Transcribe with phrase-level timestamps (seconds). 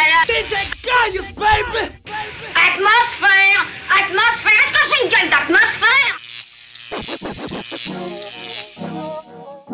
[0.00, 0.20] Voilà.
[0.26, 1.82] DJ Caius, baby!
[2.56, 3.60] Atmosphère!
[4.00, 4.60] Atmosphère!
[4.64, 6.14] Est-ce que j'ai une gueule d'atmosphère?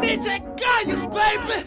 [0.03, 0.27] DJ
[0.57, 1.59] Caius, baby!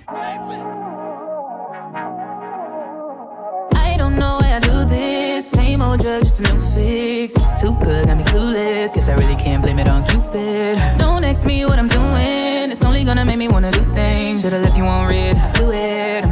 [3.75, 5.49] I don't know why I do this.
[5.49, 7.33] Same old drug, just a new fix.
[7.61, 8.93] Too good, got me clueless.
[8.93, 10.79] Guess I really can't blame it on Cupid.
[10.97, 12.71] Don't ask me what I'm doing.
[12.71, 14.41] It's only gonna make me wanna do things.
[14.41, 15.37] Should've left you on red.
[15.53, 16.28] Do it.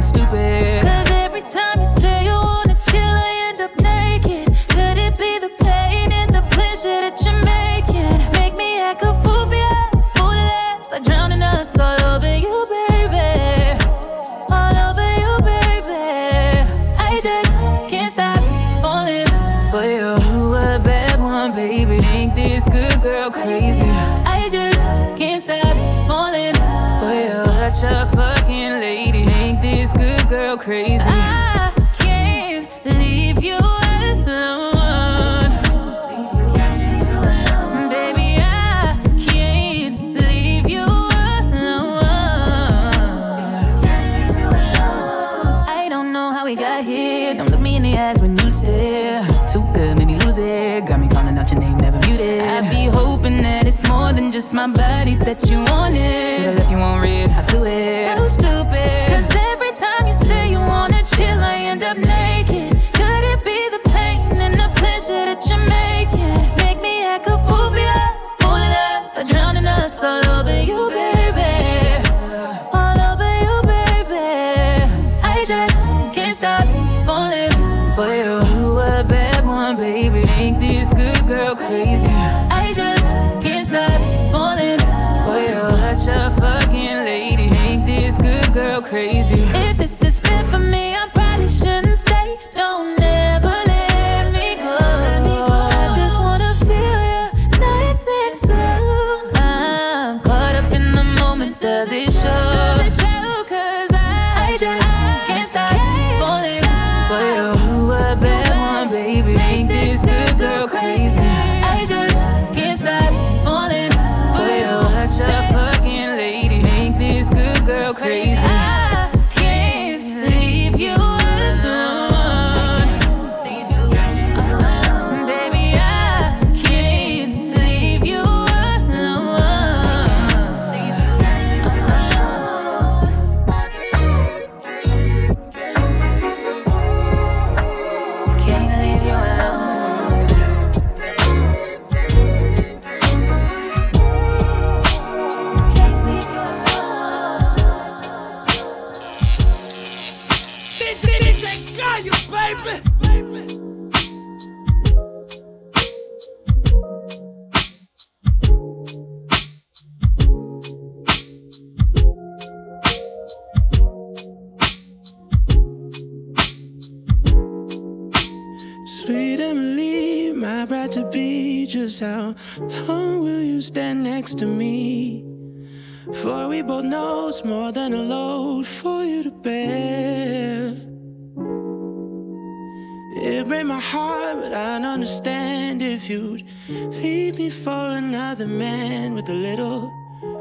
[183.88, 189.90] heart, but I'd understand if you'd leave me for another man with a little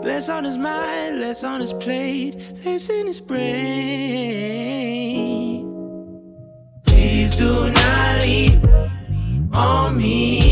[0.03, 2.35] less on his mind, less on his plate,
[2.65, 3.47] less in his brain.
[6.83, 8.61] Please do not lean
[9.53, 10.46] on me.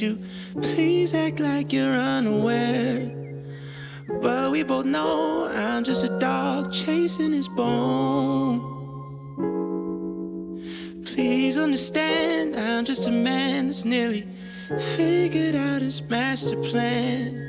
[0.00, 0.18] You
[0.60, 3.10] please act like you're unaware?
[4.22, 8.60] But we both know I'm just a dog chasing his bone.
[11.04, 14.22] Please understand, I'm just a man that's nearly
[14.96, 17.44] figured out his master plan.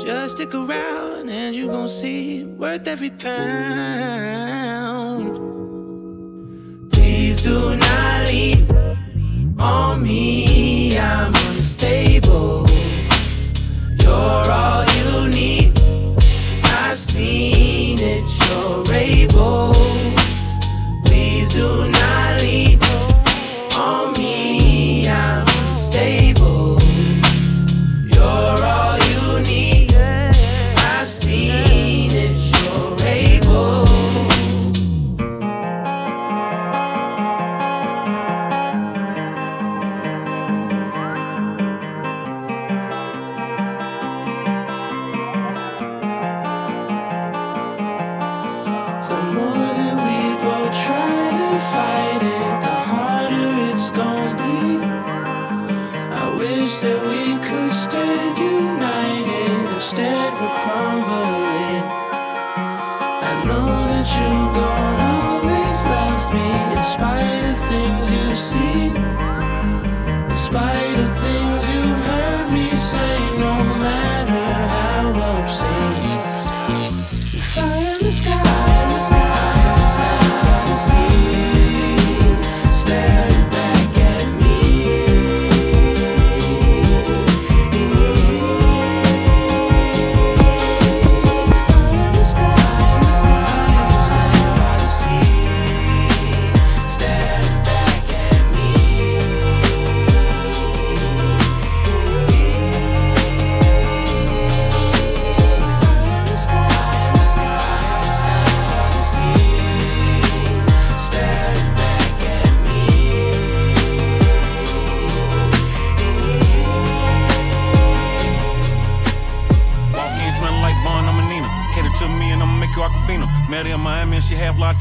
[0.00, 3.30] Just stick around and you gon' see worth every pound.
[6.90, 8.66] Please do not lean
[9.60, 10.98] on me.
[10.98, 11.41] I'm
[14.00, 15.78] you're all you need.
[16.64, 19.74] I've seen it, you're able.
[21.04, 21.91] Please do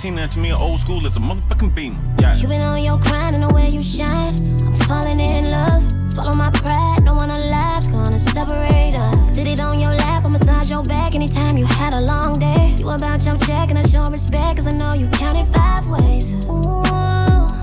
[0.01, 1.98] Tina to me old school is a motherfucking beam.
[2.19, 2.36] Yeah.
[2.36, 4.33] You been on your grind and the way you shine.
[4.66, 5.83] I'm falling in love.
[6.07, 7.04] Swallow my pride.
[7.04, 9.36] No one alive's gonna separate us.
[9.36, 12.75] Sit it on your lap, I massage your back anytime you had a long day.
[12.80, 16.33] You about your check and I show respect, cause I know you counted five ways.
[16.45, 16.83] Ooh,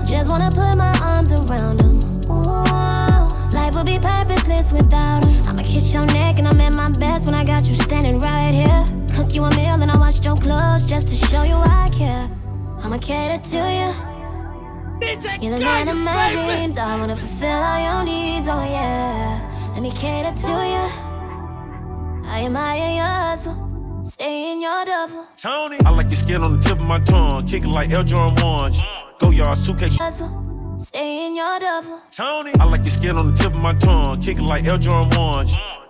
[0.05, 1.99] just wanna put my arms around them.
[2.31, 5.33] Ooh, life would be purposeless without them.
[5.47, 8.53] I'ma kiss your neck and I'm at my best when I got you standing right
[8.53, 8.85] here.
[9.15, 12.29] Cook you a meal and I washed your clothes just to show you I care.
[12.83, 13.89] I'ma cater to you.
[15.41, 16.77] You're the man of my dreams.
[16.77, 18.47] I wanna fulfill all your needs.
[18.47, 20.85] Oh yeah, let me cater to you.
[22.33, 23.57] I admire your hustle.
[24.03, 25.25] Stay in your double.
[25.37, 28.35] Tony, I like your skin on the tip of my tongue, kicking like Air Jordan
[28.43, 28.81] ones.
[29.19, 29.97] Goyard suitcase.
[29.97, 30.31] Hustle.
[30.77, 31.99] Stay in your double.
[32.11, 35.47] Tony, I like your skin on the tip of my tongue, kicking like Air Jordan.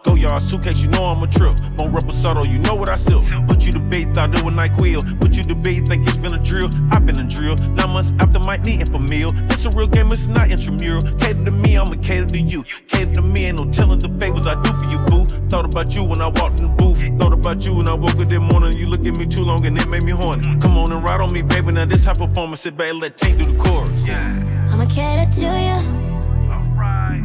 [0.10, 1.56] Goyard suitcase, you know I'm a trip.
[1.78, 3.22] More reposado, you know what I sell.
[3.48, 5.20] Put you to bait, thought it was NyQuil.
[5.20, 6.70] Put you to bait, think it's been a drill.
[6.92, 7.56] I've been a drill.
[7.78, 9.32] Nine months after my knee for meal.
[9.52, 11.04] It's a real game, it's not intramural.
[11.20, 12.64] Cater to me, I'ma cater to you.
[12.88, 15.26] Cater to me, ain't no telling the favors I do for you, boo.
[15.26, 17.04] Thought about you when I walked in the booth.
[17.20, 18.74] Thought about you when I woke up that morning.
[18.78, 20.42] You look at me too long and it made me horny.
[20.60, 21.72] Come on and ride on me, baby.
[21.72, 24.08] Now this high performance, sit back, let Tink do the chorus.
[24.08, 24.72] Yeah.
[24.72, 25.99] I'ma cater to you.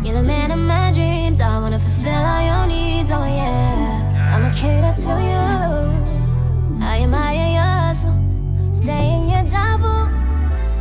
[0.02, 1.40] You're the man of my dreams.
[1.40, 3.10] I wanna fulfill all your needs.
[3.10, 6.84] Oh yeah, I'ma cater to you.
[6.84, 8.16] I admire your hustle.
[8.72, 10.08] Stay in your double.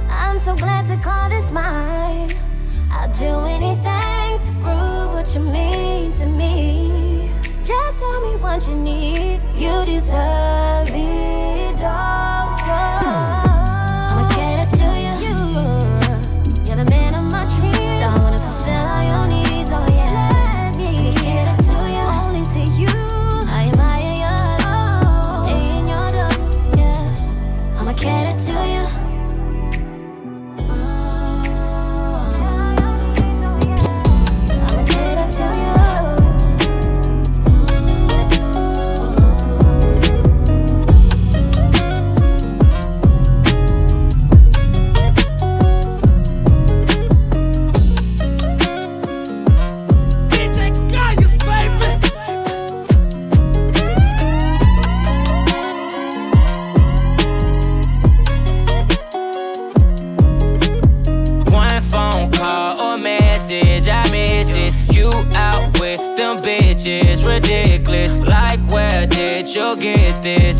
[0.10, 2.32] I'm so glad to call this mine.
[2.92, 7.30] I'll do anything to prove what you mean to me.
[7.64, 9.42] Just tell me what you need.
[9.56, 12.52] You deserve it all.
[12.52, 12.72] So.
[12.72, 13.53] Hmm.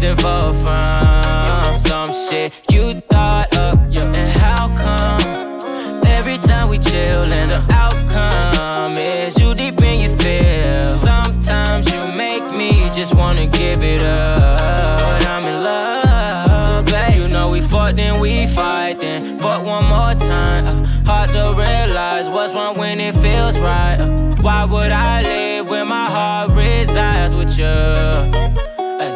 [0.04, 3.76] Info from some shit you thought up.
[3.90, 4.04] Yeah.
[4.04, 10.16] And how come every time we chill and the outcome is you deep in your
[10.18, 10.92] feel?
[10.92, 15.00] Sometimes you make me just wanna give it up.
[15.00, 17.16] But I'm in love, babe.
[17.16, 18.83] You know we fought, then we fight,
[19.14, 20.66] then fought one more time.
[20.66, 23.98] Uh, hard to realize what's wrong when it feels right.
[24.00, 24.08] Uh,
[24.42, 27.76] why would I live when my heart resides with you?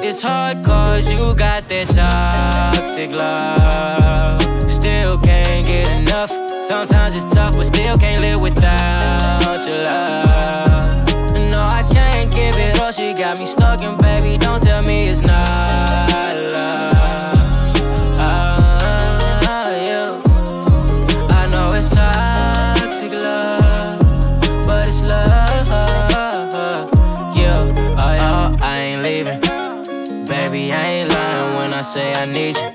[0.08, 4.42] It's hard cause you got that toxic love.
[4.72, 6.32] Still can't get enough.
[6.63, 10.89] Sometimes it's tough, but still can't live without your love.
[11.51, 12.92] No, I can't give it all.
[12.92, 16.26] She got me stuck, and baby, don't tell me it's not
[31.98, 32.70] say I need you.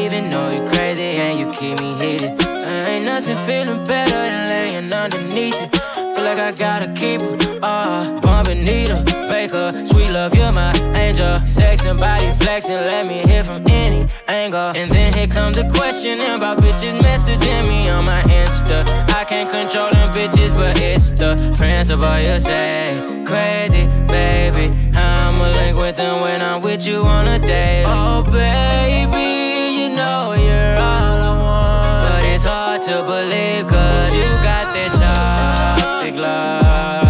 [0.00, 2.36] Even though you crazy and you keep me heated.
[2.38, 5.70] There ain't nothing feeling better than laying underneath it.
[6.14, 7.36] Feel like I gotta keep her.
[7.62, 9.04] Uh, bumping, need her,
[9.48, 11.36] Sweet love, you're my angel.
[11.46, 14.72] Sex and body flexing, let me hear from any angle.
[14.74, 18.84] And then here comes the question about bitches messaging me on my Insta.
[19.14, 23.22] I can't control them bitches, but it's the principle you say.
[23.24, 24.74] Crazy, baby.
[24.96, 27.84] I'ma link with them when I'm with you on a date.
[27.86, 32.10] Oh, baby, you know you're all I want.
[32.10, 37.05] But it's hard to believe, cause you got that toxic love.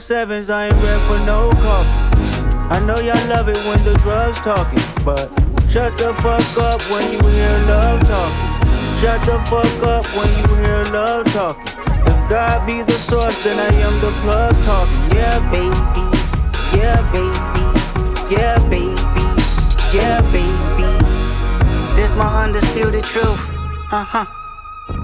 [0.00, 2.16] Sevens, I ain't ready for no coffee.
[2.70, 5.28] I know y'all love it when the drugs talking, but
[5.68, 8.50] shut the fuck up when you hear love talking.
[9.00, 11.62] Shut the fuck up when you hear love talking.
[12.06, 15.16] If God be the source, then I am the plug talking.
[15.16, 16.02] Yeah, baby.
[16.76, 18.34] Yeah, baby.
[18.34, 18.94] Yeah, baby.
[19.92, 21.04] Yeah, baby.
[21.94, 23.50] This my undisputed truth.
[23.92, 24.39] Uh huh.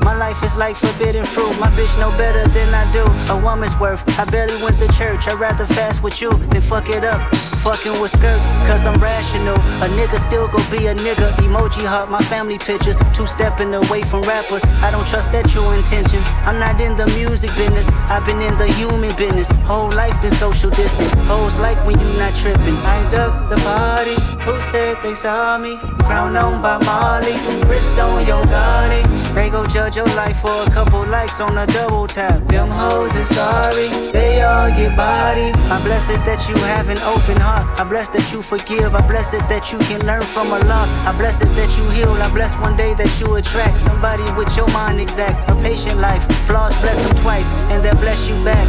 [0.07, 1.59] My life is like forbidden fruit.
[1.59, 3.03] My bitch know better than I do.
[3.33, 4.05] A woman's worth.
[4.17, 5.27] I barely went to church.
[5.27, 7.21] I'd rather fast with you than fuck it up.
[7.67, 9.57] Fucking with skirts, cause I'm rational.
[9.83, 11.29] A nigga still gon' be a nigga.
[11.43, 12.97] Emoji heart, my family pictures.
[13.13, 14.63] Two stepping away from rappers.
[14.87, 16.23] I don't trust that true intentions.
[16.47, 17.89] I'm not in the music business.
[18.07, 19.51] I've been in the human business.
[19.67, 21.11] Whole life been social distant.
[21.27, 22.79] Hoes like when you not tripping.
[22.87, 24.15] I dug the party.
[24.47, 25.77] Who said they saw me?
[26.07, 27.35] Crown on by Molly.
[27.67, 29.03] Wrist on your body.
[29.35, 32.47] They gon' judge your life for a couple likes on a double tap.
[32.47, 33.89] Them hoes is sorry.
[34.13, 35.51] They all get body.
[35.67, 37.56] I'm blessed that you have an open heart.
[37.57, 38.95] I bless that you forgive.
[38.95, 40.91] I bless it that you can learn from a loss.
[41.07, 42.11] I bless it that you heal.
[42.11, 45.51] I bless one day that you attract somebody with your mind exact.
[45.51, 46.23] A patient life.
[46.47, 48.67] Flaws bless them twice, and they bless you back.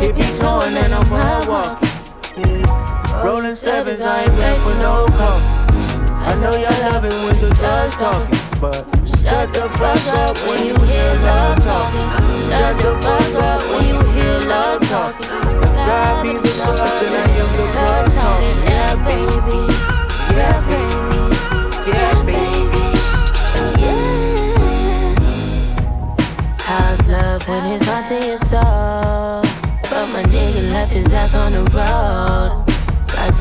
[0.00, 1.10] Keep me torn and I'm
[1.48, 2.62] walking.
[3.24, 5.61] Rolling sevens, I ain't ready for no coffee.
[6.24, 10.64] I know y'all love it when the drugs talking, but shut the fuck up when
[10.64, 12.08] you hear love talking.
[12.48, 15.28] Shut the fuck up when you hear love talking.
[15.28, 18.56] God be the source, then I am the blood talking.
[18.70, 19.60] Yeah, baby.
[20.36, 21.22] Yeah, baby.
[21.90, 22.84] Yeah, baby.
[23.82, 25.14] Yeah.
[26.60, 29.42] How's love when it's haunting your soul?
[29.90, 32.71] But my nigga left his ass on the road.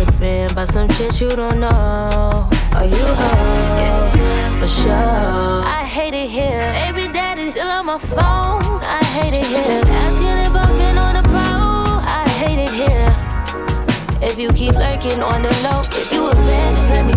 [0.01, 1.69] Gossiping about some shit you don't know.
[1.69, 3.77] Are you home?
[3.77, 4.91] Yeah, for sure.
[4.91, 6.71] I hate it here.
[6.73, 8.81] Baby daddy still on my phone.
[8.81, 9.81] I hate it here.
[9.85, 12.01] Asking if I've been on the pro.
[12.19, 14.27] I hate it here.
[14.27, 17.13] If you keep lurking on the low, if you a fan, just let me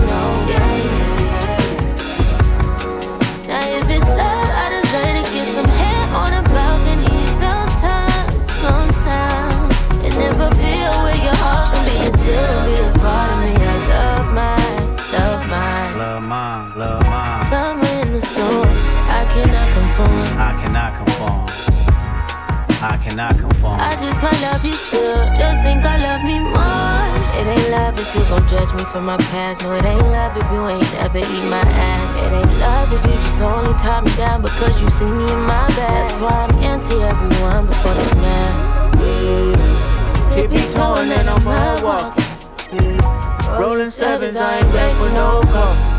[23.14, 23.78] cannot conform.
[23.78, 25.22] I just might love you still.
[25.38, 27.06] Just think I love me more.
[27.38, 29.62] It ain't love if you gon' judge me for my past.
[29.62, 32.10] No, it ain't love if you ain't ever eat my ass.
[32.26, 35.42] It ain't love if you just only tie me down because you see me in
[35.46, 35.78] my best.
[35.78, 38.62] That's why I'm anti everyone before this mask.
[40.34, 42.24] Keep me torn and I'm hard walking.
[42.74, 43.60] Mm.
[43.60, 45.94] Rolling sevens, I ain't ready for no coffee.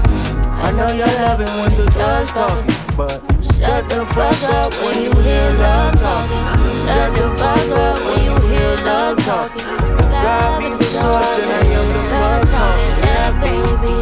[0.67, 5.11] I know you're loving when the drugs talking, but shut the fuck up when you
[5.21, 6.45] hear love talking.
[6.87, 9.65] Shut the fuck up when you hear love talking.
[9.65, 12.95] God be the source, then I am the blood talking.
[13.03, 13.95] Yeah, baby.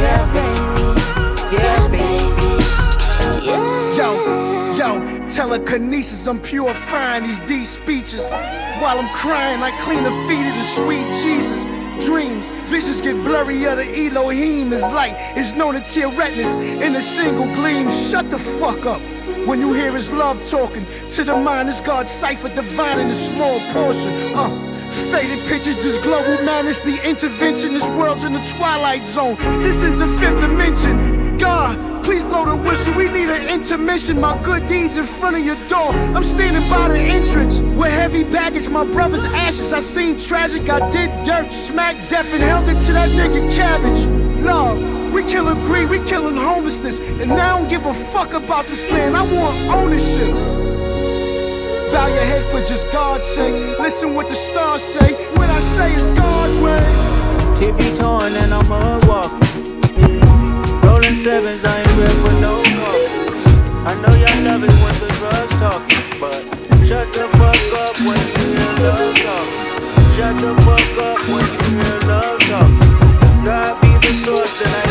[0.00, 0.86] Yeah, baby.
[1.56, 2.50] Yeah, baby.
[3.44, 3.96] Yeah.
[3.98, 4.08] Yo,
[4.74, 8.24] yo, telekinesis, I'm purifying these deep speeches.
[8.80, 11.73] While I'm crying, I clean the feet of the sweet Jesus.
[12.04, 15.16] Dreams, visions get blurry, of the Elohim is light.
[15.36, 17.90] It's known to tear retinas in a single gleam.
[17.90, 19.00] Shut the fuck up.
[19.46, 23.14] When you hear his love talking to the mind, is God's cipher divine in a
[23.14, 24.12] small portion.
[24.34, 24.50] Uh,
[25.10, 27.72] faded pictures, this global madness, the intervention.
[27.72, 29.36] This world's in the twilight zone.
[29.62, 31.38] This is the fifth dimension.
[31.38, 32.94] God, please blow the whistle.
[32.94, 34.20] We need an intermission.
[34.20, 35.90] My good deeds in front of your door.
[36.14, 38.68] I'm standing by the entrance with heavy baggage.
[38.68, 39.72] My brother's ashes.
[39.72, 40.68] I seen tragic.
[40.68, 44.06] I did dirt, smack death, and held it to that nigga cabbage.
[44.40, 44.92] love.
[45.12, 46.98] We killing greed, we killing homelessness.
[46.98, 49.16] And now I don't give a fuck about this land.
[49.16, 50.34] I want ownership.
[51.92, 53.78] Bow your head for just God's sake.
[53.78, 55.14] Listen what the stars say.
[55.36, 57.60] What I say is God's way.
[57.60, 59.53] Tippy torn and I'm a walker.
[61.14, 63.22] Rolling sevens, I ain't ready for no coffee.
[63.86, 66.42] I know y'all love it when the drugs talking, but
[66.86, 69.62] shut the fuck up when you hear love talking.
[70.16, 73.44] Shut the fuck up when you hear love talking.
[73.44, 74.83] God be the source, then I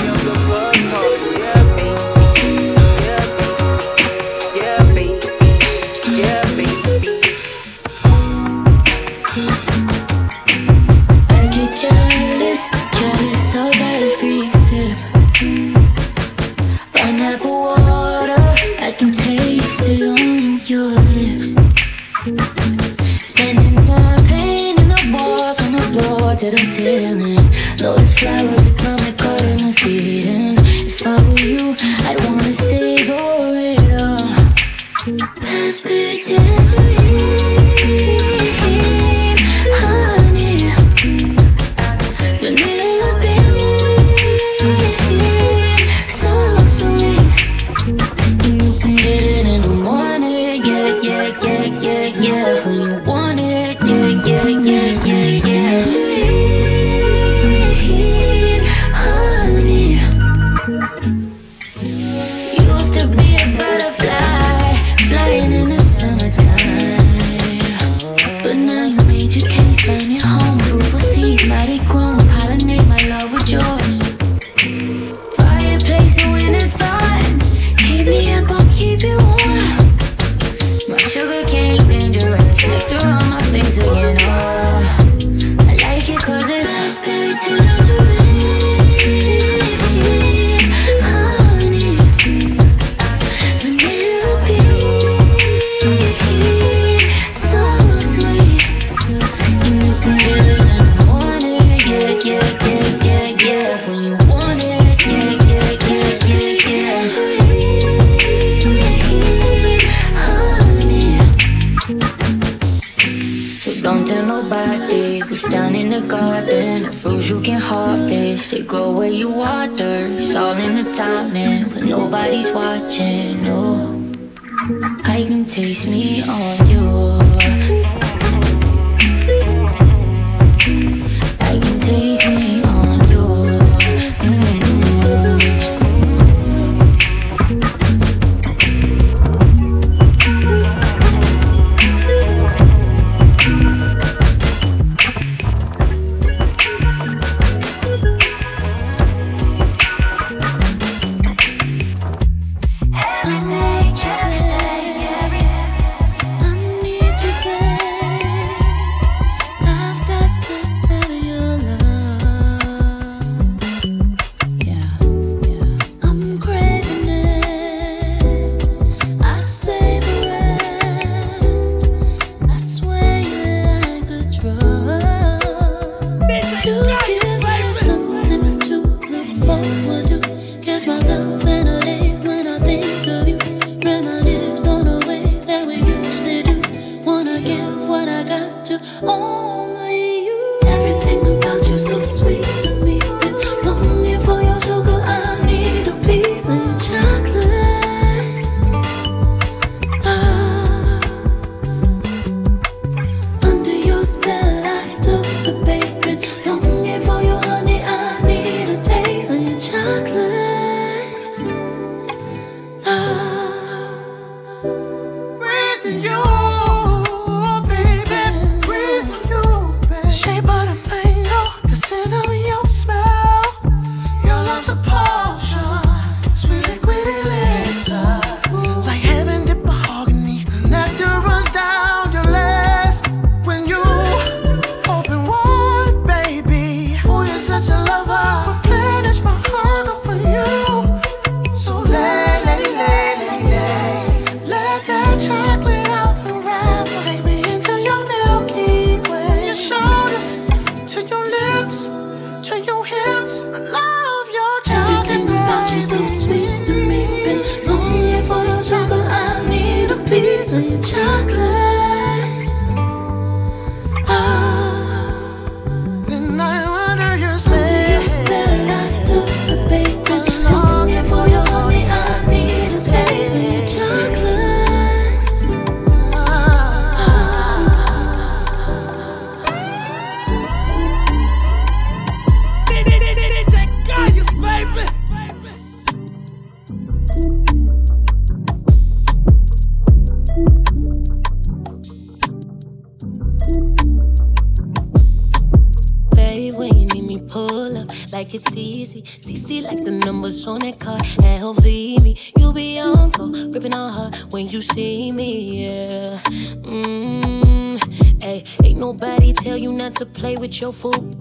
[309.93, 311.15] not to play with your food.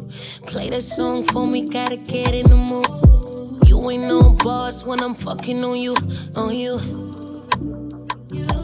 [0.46, 3.68] Play that song for me, gotta get in the mood.
[3.68, 5.94] You ain't no boss when I'm fucking on you,
[6.36, 6.74] on you.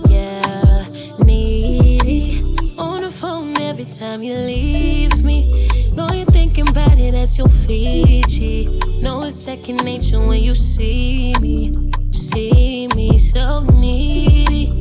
[0.09, 0.83] Yeah,
[1.25, 2.40] needy
[2.79, 5.49] on the phone every time you leave me.
[5.94, 8.81] Know you're thinking about it, that's your Fiji.
[9.03, 11.73] Know it's second nature when you see me.
[12.12, 14.78] See me so needy.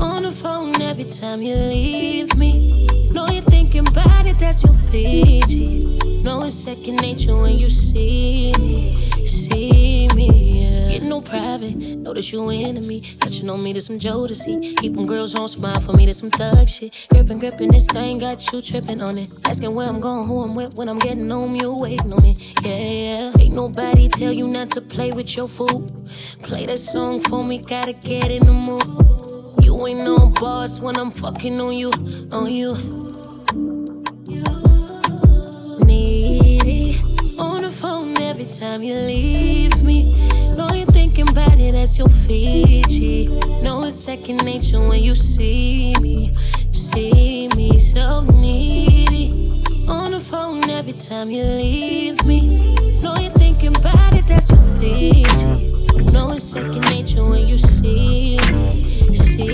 [0.00, 2.86] On the phone every time you leave me.
[3.12, 5.80] Know you're thinking about it, that's your Fiji.
[6.24, 8.92] Know it's second nature when you see me.
[9.26, 10.88] See me, yeah.
[10.88, 13.02] Get no private, notice you into me.
[13.20, 14.78] Touching on me to some Jodeci.
[14.78, 17.06] Keep them girls on smile for me to some thug shit.
[17.10, 19.28] Gripping, gripping, this thing got you tripping on it.
[19.44, 22.64] Asking where I'm going, who I'm with, when I'm getting home, you waiting on it.
[22.64, 23.32] Yeah, yeah.
[23.38, 25.92] Ain't nobody tell you not to play with your food.
[26.42, 29.09] Play that song for me, gotta get in the mood.
[29.80, 31.90] You ain't no boss when I'm fucking on you,
[32.34, 32.68] on you.
[35.86, 36.98] Needy
[37.38, 40.10] on the phone every time you leave me.
[40.54, 43.28] Know you're thinking about it, that's your Fiji.
[43.62, 46.30] Know it's second nature when you see me.
[46.70, 49.46] See me so needy.
[49.88, 52.54] On the phone every time you leave me.
[53.00, 55.72] Know you're thinking about it, that's your Fiji.
[56.12, 58.79] Know it's second nature when you see me.
[59.42, 59.48] If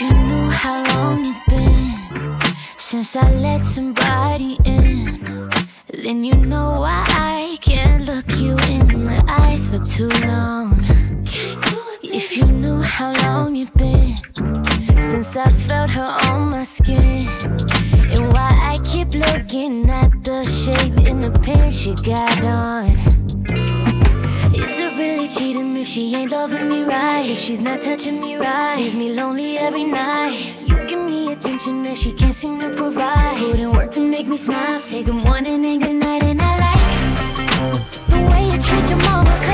[0.00, 5.48] you knew how long it's been since I let somebody in,
[5.92, 8.63] then you know why I can't look you
[9.28, 10.72] eyes for too long.
[12.02, 14.16] If you knew how long it's been
[15.02, 17.28] since I felt her on my skin,
[18.14, 22.90] and why I keep looking at the shape in the pants she got on.
[24.54, 27.28] Is it really cheating if she ain't loving me right?
[27.28, 30.54] If she's not touching me right, leaves me lonely every night.
[30.66, 33.38] You give me attention that she can't seem to provide.
[33.38, 36.52] Put in work to make me smile, say good morning and good night, and I
[36.66, 36.84] like
[38.08, 38.33] the way
[38.64, 39.53] treat your mama,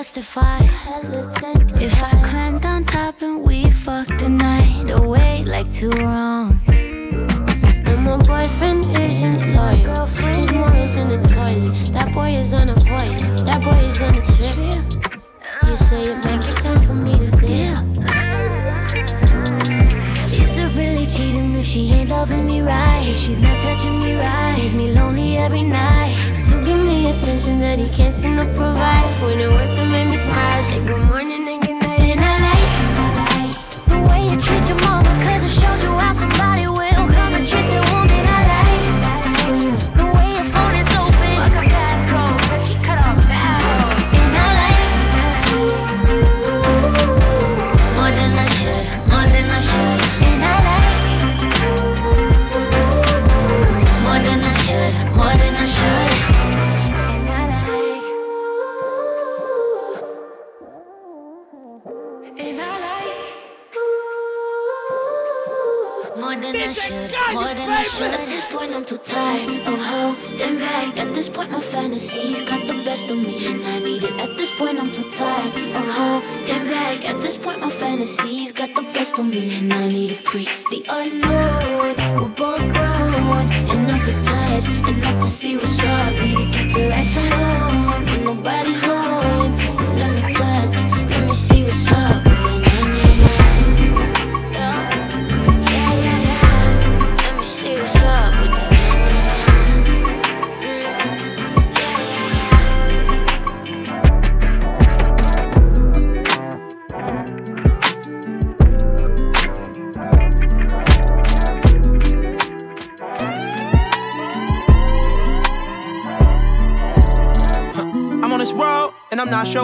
[0.00, 0.64] justified.
[1.78, 6.66] If I climbed on top and we fucked the night away like two wrongs.
[6.70, 10.06] And my boyfriend isn't loyal.
[10.06, 11.92] His morals in the toilet.
[11.92, 13.42] That boy is on a voyage.
[13.44, 14.56] That boy is on a trip.
[15.68, 17.72] You say it make it time for me to clear.
[20.42, 23.04] Is it really cheating if she ain't loving me right?
[23.06, 26.39] If she's not touching me right, leaves me lonely every night.
[26.64, 29.22] Give me attention that he can't seem to provide.
[29.22, 30.62] When it works, it make me smile.
[30.62, 32.66] Say good morning and good night, and I like,
[33.00, 33.56] I like
[33.88, 36.66] the way you treat your mama, cause it shows you how somebody
[72.00, 74.18] my got the best of me, and I need it.
[74.18, 77.04] At this point, I'm too tired of holding back.
[77.04, 80.44] At this point, my fantasies got the best of me, and I need a pre.
[80.70, 86.12] The unknown, we're both grown enough to touch, enough to see what's up.
[86.14, 89.79] Need to get to rest alone when nobody's home.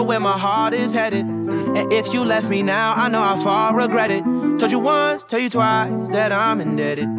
[0.07, 1.25] Where my heart is headed.
[1.25, 4.23] And if you left me now, I know how far I regret it.
[4.57, 7.09] Told you once, tell you twice that I'm indebted.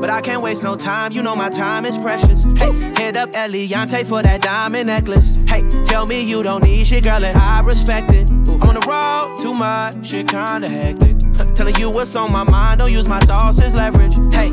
[0.00, 2.44] but I can't waste no time, you know my time is precious.
[2.56, 5.36] Hey, hand up Eliantte for that diamond necklace.
[5.46, 8.30] Hey, tell me you don't need shit, girl, and I respect it.
[8.30, 11.09] I'm on the road too much, shit kinda hectic.
[11.54, 14.14] Telling you what's on my mind, don't use my thoughts as leverage.
[14.32, 14.52] Hey,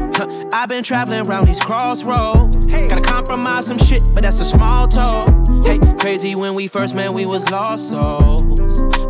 [0.54, 2.66] I've been traveling around these crossroads.
[2.72, 2.88] Hey.
[2.88, 5.26] Gotta compromise some shit, but that's a small toll.
[5.63, 8.44] Hey, crazy when we first met, we was lost souls.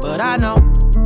[0.01, 0.55] But I know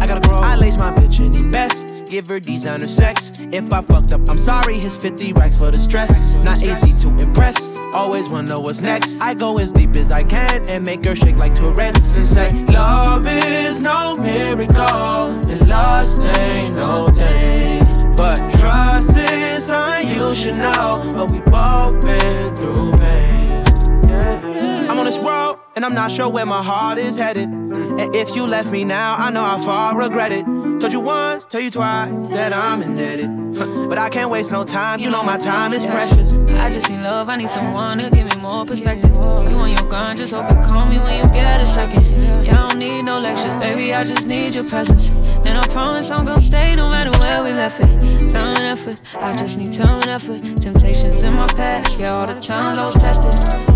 [0.01, 0.39] I gotta grow.
[0.39, 1.90] I lace my bitch in the best.
[2.11, 3.31] Give her designer sex.
[3.39, 4.77] If I fucked up, I'm sorry.
[4.77, 6.33] His 50 racks for the stress.
[6.33, 7.77] Not easy to impress.
[7.93, 9.23] Always wanna know what's next.
[9.23, 12.49] I go as deep as I can and make her shake like Tourette's and say,
[12.65, 17.81] Love is no miracle, and lust ain't no thing.
[18.17, 21.07] But trust is something you should know.
[21.13, 23.63] But we both been through pain.
[24.09, 24.87] Yeah.
[24.89, 27.47] I'm on this road, and I'm not sure where my heart is headed.
[27.47, 30.60] And if you left me now, I know how far I regret it.
[30.81, 33.29] Told you once, tell you twice that I'm indebted.
[33.87, 36.33] but I can't waste no time, you know my time is precious.
[36.53, 39.11] I just need love, I need someone to give me more perspective.
[39.23, 42.03] Oh, you on your grind, just hope you call me when you get a second.
[42.43, 45.11] Yeah, I don't need no lectures, baby, I just need your presence.
[45.45, 48.31] And I promise I'm gonna stay no matter where we left it.
[48.31, 50.39] Time and effort, I just need time and effort.
[50.39, 53.70] Temptations in my past, yeah, all the times I was tested.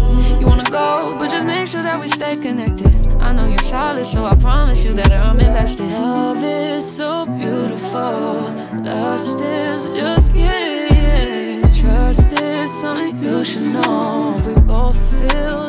[0.45, 2.93] You wanna go, but just make sure that we stay connected.
[3.23, 5.89] I know you're solid, so I promise you that I'm invested.
[5.91, 8.51] Love is so beautiful.
[8.83, 11.81] Lust is just yes.
[11.81, 14.37] Trust is something you should know.
[14.45, 15.64] We both feel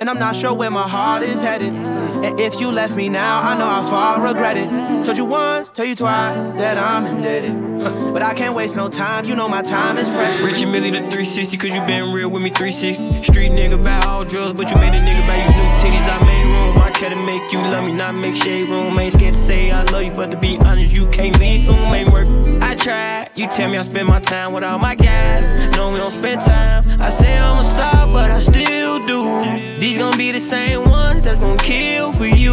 [0.00, 1.74] and I'm not sure where my heart is headed.
[1.74, 5.04] And if you left me now, I know how far regret it.
[5.04, 7.52] Told you once, tell you twice that I'm indebted.
[8.14, 10.40] but I can't waste no time, you know my time is precious.
[10.40, 13.10] Rich and Millie the 360, cause you been real with me 360.
[13.24, 16.08] Street nigga buy all drugs, but you made a nigga buy you new titties.
[16.08, 16.39] I made I
[17.00, 18.98] care to make you love me, not make shade room.
[18.98, 21.78] Ain't scared to say I love you, but to be honest, you can't leave soon,
[21.94, 22.28] ain't work.
[22.60, 25.46] I tried, you tell me I spend my time with all my guys.
[25.76, 26.82] No, we don't spend time.
[27.00, 29.40] I say I'm a star, but I still do.
[29.80, 32.52] These gonna be the same ones that's gonna kill for you.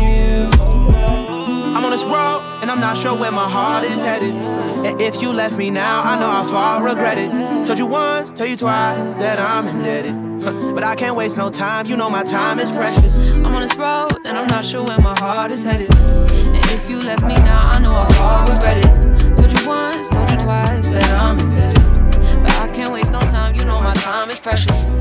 [1.78, 4.34] I'm on this road, and I'm not sure where my heart is headed.
[4.34, 7.30] And if you left me now, I know how far I regret it.
[7.68, 10.74] Told you once, tell you twice that I'm indebted.
[10.74, 13.20] but I can't waste no time, you know my time is precious.
[13.20, 15.94] I'm on this road, and I'm not sure where my heart is headed.
[15.94, 19.38] And if you left me now, I know how far I regret it.
[19.38, 22.42] Told you once, told you twice that I'm indebted.
[22.42, 24.97] But I can't waste no time, you know my time is precious.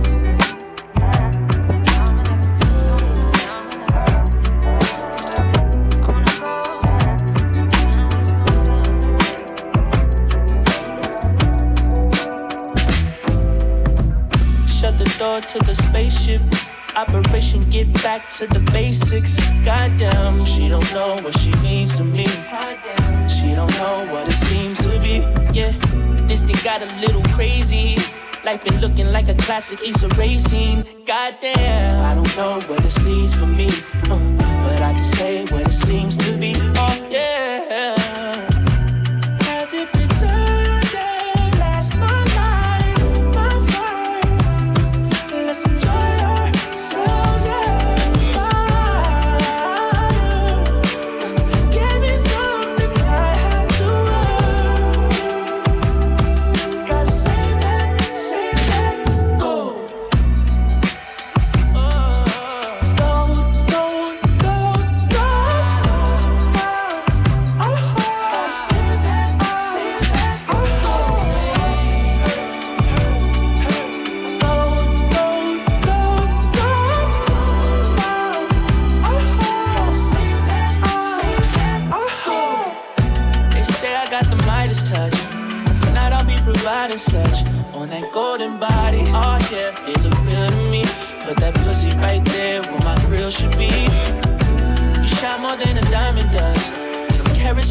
[15.27, 16.43] Door to the spaceship.
[16.95, 19.33] Operation get back to the basics.
[19.65, 22.27] Goddamn, she don't know what she means to me.
[23.37, 25.17] She don't know what it seems to be.
[25.59, 25.73] Yeah,
[26.29, 27.97] this thing got a little crazy.
[28.45, 30.85] Life been looking like a classic, it's a racing.
[31.05, 33.69] Goddamn, I don't know what this leads for me.
[34.12, 34.19] Uh,
[34.65, 36.55] but I can say what it seems to be.
[36.83, 37.96] Oh, yeah.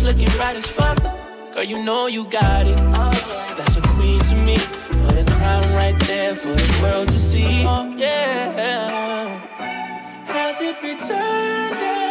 [0.05, 0.97] Looking right as fuck.
[1.51, 2.77] Girl, you know you got it.
[3.57, 4.57] That's a queen to me.
[5.03, 7.63] Put a crown right there for the world to see.
[7.63, 9.41] Yeah.
[10.25, 12.04] Has it returned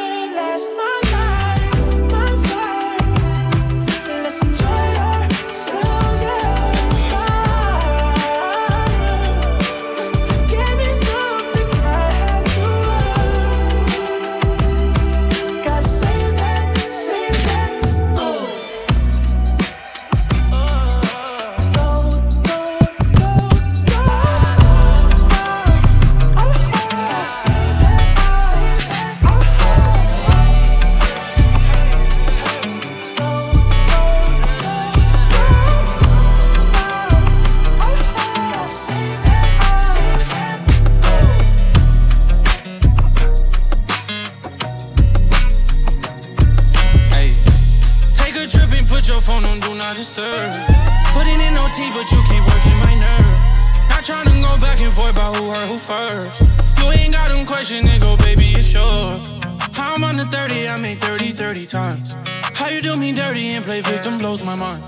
[60.74, 62.16] I made 30, 30 times.
[62.52, 64.82] How you do me dirty and play victim blows my mind.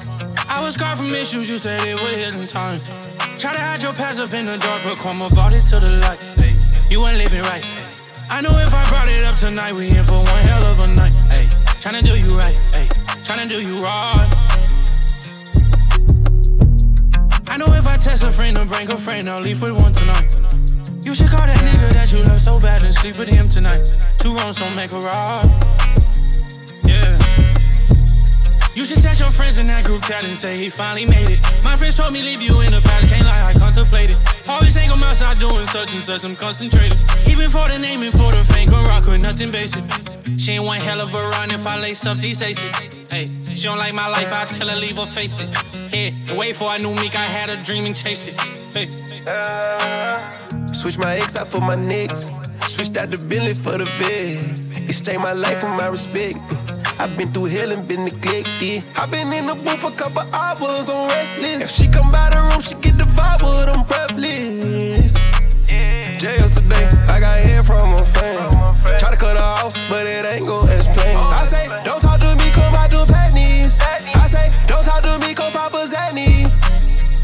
[0.48, 2.80] I was scarred from issues, you said it would hit in time.
[3.38, 5.92] Try to hide your past up in the dark, but come about it to the
[6.02, 6.20] light.
[6.42, 6.56] Hey,
[6.90, 7.64] you ain't living right.
[8.28, 10.88] I know if I brought it up tonight, we in for one hell of a
[10.88, 11.16] night.
[11.30, 11.46] Hey,
[11.78, 12.58] tryna do you right.
[12.74, 12.88] Hey,
[13.22, 14.26] tryna do you right.
[17.46, 19.92] I know if I test a friend or bring a friend, I'll leave with one
[19.92, 20.36] tonight.
[21.04, 23.88] You should call that nigga that you love so bad and sleep with him tonight.
[24.18, 25.75] Two wrongs don't make a right.
[26.86, 27.18] Yeah.
[28.76, 31.40] You should text your friends in that group chat and say he finally made it.
[31.64, 34.18] My friends told me leave you in the past, can't lie, I contemplated.
[34.48, 36.98] Always think I'm outside doing such and such, I'm concentrated.
[37.26, 39.82] Even for the name and for the fame, gon' rock with nothing basic.
[40.36, 42.94] She ain't one hell of a run if I lace up these aces.
[43.10, 45.48] Hey, she don't like my life, I tell her leave her face it.
[45.90, 48.38] Hey, and wait for I knew Meek, I had a dream and chase it.
[48.76, 48.88] Hey.
[50.74, 52.30] Switch my ex out for my nicks.
[52.66, 54.86] Switched out the Bentley for the Vic.
[54.86, 56.38] Exchange my life for my respect.
[56.98, 58.84] I've been through hell and been neglected.
[58.96, 61.62] I've been in the booth for a couple hours on restless.
[61.62, 65.12] If she come by the room, she get the vibe with them breathless.
[66.18, 68.50] Jail today, I got head from a fan.
[68.98, 71.16] Try to cut her off, but it ain't gon' explain.
[71.16, 73.78] I say, don't talk to me, come out to pennies.
[73.80, 76.50] I say, don't talk to me, come Papa Zanny.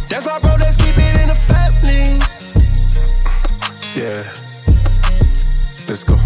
[0.08, 2.20] That's my bro, let's keep it in the family.
[3.96, 4.22] Yeah,
[5.88, 6.18] let's go.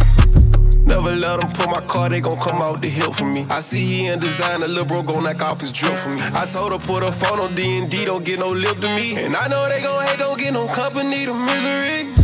[0.86, 3.44] Never let them pull my car, they gon' come out the hill for me.
[3.50, 6.20] I see he in design, a little bro gon' knock off his drill for me.
[6.32, 9.16] I told her put her phone on D&D, don't get no lip to me.
[9.16, 12.14] And I know they gon' hate, don't get no company to misery.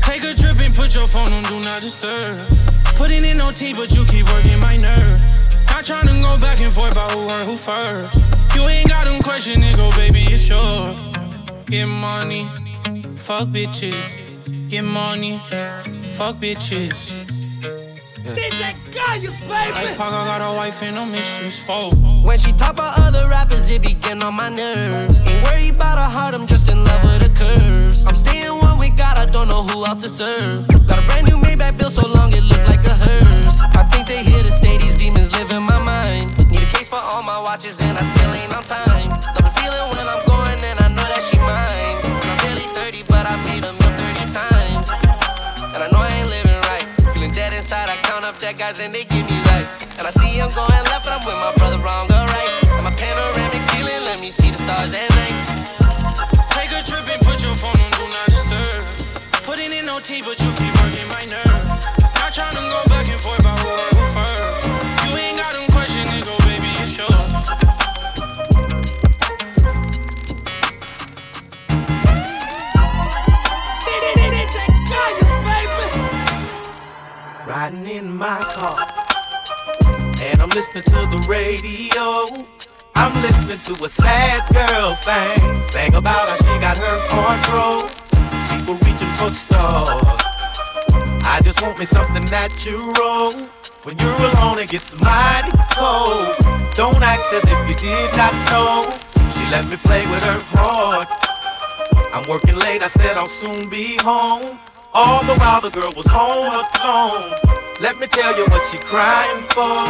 [0.00, 2.48] Take a trip and put your phone on do not disturb.
[2.96, 5.20] Putting in no tea, but you keep working my nerves.
[5.66, 8.16] Not trying to go back and forth about who hurt who first.
[8.54, 11.00] You ain't got them question, nigga, baby, it's yours.
[11.66, 12.48] Get money,
[13.16, 14.68] fuck bitches.
[14.68, 15.38] Get money,
[16.16, 17.39] fuck bitches.
[18.36, 19.48] DJ Gaius, baby.
[19.48, 21.60] Like Pac, I got a wife and no missions.
[21.68, 21.90] Oh.
[22.24, 25.22] When she talk about other rappers, it be getting on my nerves.
[25.22, 28.04] Ain't worried about her heart, I'm just in love with the curves.
[28.06, 30.66] I'm staying one we got, I don't know who else to serve.
[30.68, 33.60] Got a brand new Maybach bill so long it look like a hearse.
[33.74, 36.50] I think they here to stay, these demons live in my mind.
[36.50, 39.10] Need a case for all my watches and I still ain't on time.
[39.10, 39.99] Love the feeling when
[48.50, 49.70] Count guys and they give me life.
[49.98, 52.50] And I see I'm going left, but I'm with my brother wrong or right.
[52.74, 55.38] And my panoramic ceiling, let me see the stars at night.
[56.50, 58.82] Take a trip and put your phone on do not disturb.
[59.46, 61.86] Putting in no tea, but you keep working my nerves.
[62.18, 63.39] Not trying to go back and forth
[77.50, 78.78] Riding in my car,
[80.22, 82.46] and I'm listening to the radio.
[82.94, 85.36] I'm listening to a sad girl sing,
[85.72, 87.90] sang about how she got her heart broke.
[88.54, 90.22] People reaching for stars.
[91.26, 93.32] I just want me something natural.
[93.82, 96.36] When you're alone, it gets mighty cold.
[96.76, 98.86] Don't act as if you did not know.
[99.34, 101.08] She let me play with her heart.
[102.14, 104.60] I'm working late, I said I'll soon be home.
[104.92, 107.34] All the while the girl was home alone.
[107.80, 109.86] Let me tell you what she crying for.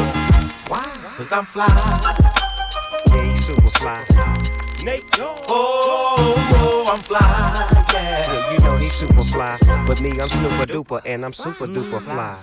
[0.71, 0.85] Why?
[1.17, 1.69] Cause I'm fly.
[3.09, 4.05] Yeah, super fly.
[4.85, 7.21] Nate, oh, oh, I'm fly,
[7.93, 8.25] yeah.
[8.27, 9.57] Yeah, you know he's super fly.
[9.87, 12.37] But me, I'm super duper, and I'm super duper fly.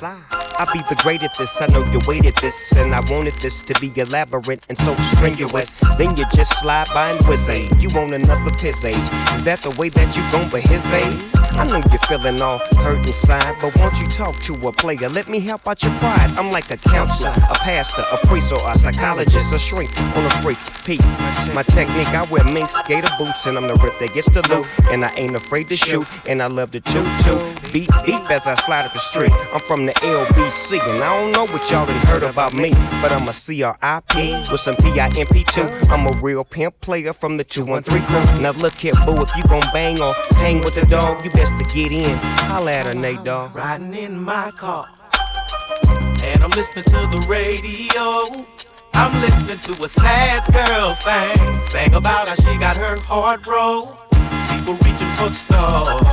[0.59, 3.61] I be the great at this, I know you waited this, and I wanted this
[3.61, 5.77] to be elaborate and so strenuous.
[5.97, 7.67] Then you just slide by and whiz a.
[7.77, 8.95] You want another piss age.
[8.95, 11.37] Is that the way that you gon' his age?
[11.57, 15.09] I know you're feeling all hurt inside, but won't you talk to a player?
[15.09, 16.31] Let me help out your pride.
[16.37, 20.29] I'm like a counselor, a pastor, a priest, or a psychologist, a shrink on a
[20.41, 20.59] freak.
[20.85, 21.01] Peep,
[21.53, 24.67] my technique, I wear mink skater boots, and I'm the rip that gets the loot.
[24.89, 27.73] And I ain't afraid to shoot, and I love to toot toot.
[27.73, 29.33] Beat beep as I slide up the street.
[29.53, 32.71] I'm from the LBC, and I don't know what y'all done heard about me,
[33.01, 35.89] but I'm a CRIP with some PIMP2.
[35.91, 38.41] I'm a real pimp player from the 213 crew.
[38.41, 41.53] Now look here, boo, if you gon' bang or hang with the dog, you best
[41.59, 42.17] to get in.
[42.47, 43.55] Holla at her, Nate Dogg.
[43.55, 44.87] Riding in my car,
[46.23, 48.45] and I'm listening to the radio.
[48.93, 54.06] I'm listening to a sad girl sing, sang about how she got her heart broke.
[54.49, 56.05] People reaching for stars.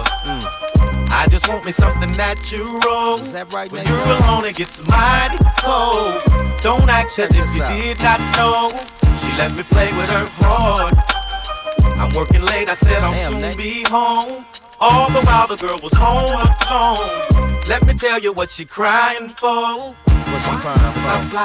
[1.17, 3.15] I just want me something natural.
[3.15, 6.21] Is that right, when you're alone, it gets mighty cold.
[6.61, 8.69] Don't act as if you did not know.
[9.19, 10.95] She let me play with her heart.
[11.99, 13.57] I'm working late, I said I'll Damn, soon Nate.
[13.57, 14.45] be home.
[14.81, 16.31] All the while the girl was home
[16.69, 17.63] alone.
[17.69, 19.95] Let me tell you what she crying for.
[19.95, 21.11] What you crying for?
[21.15, 21.45] I'm fly.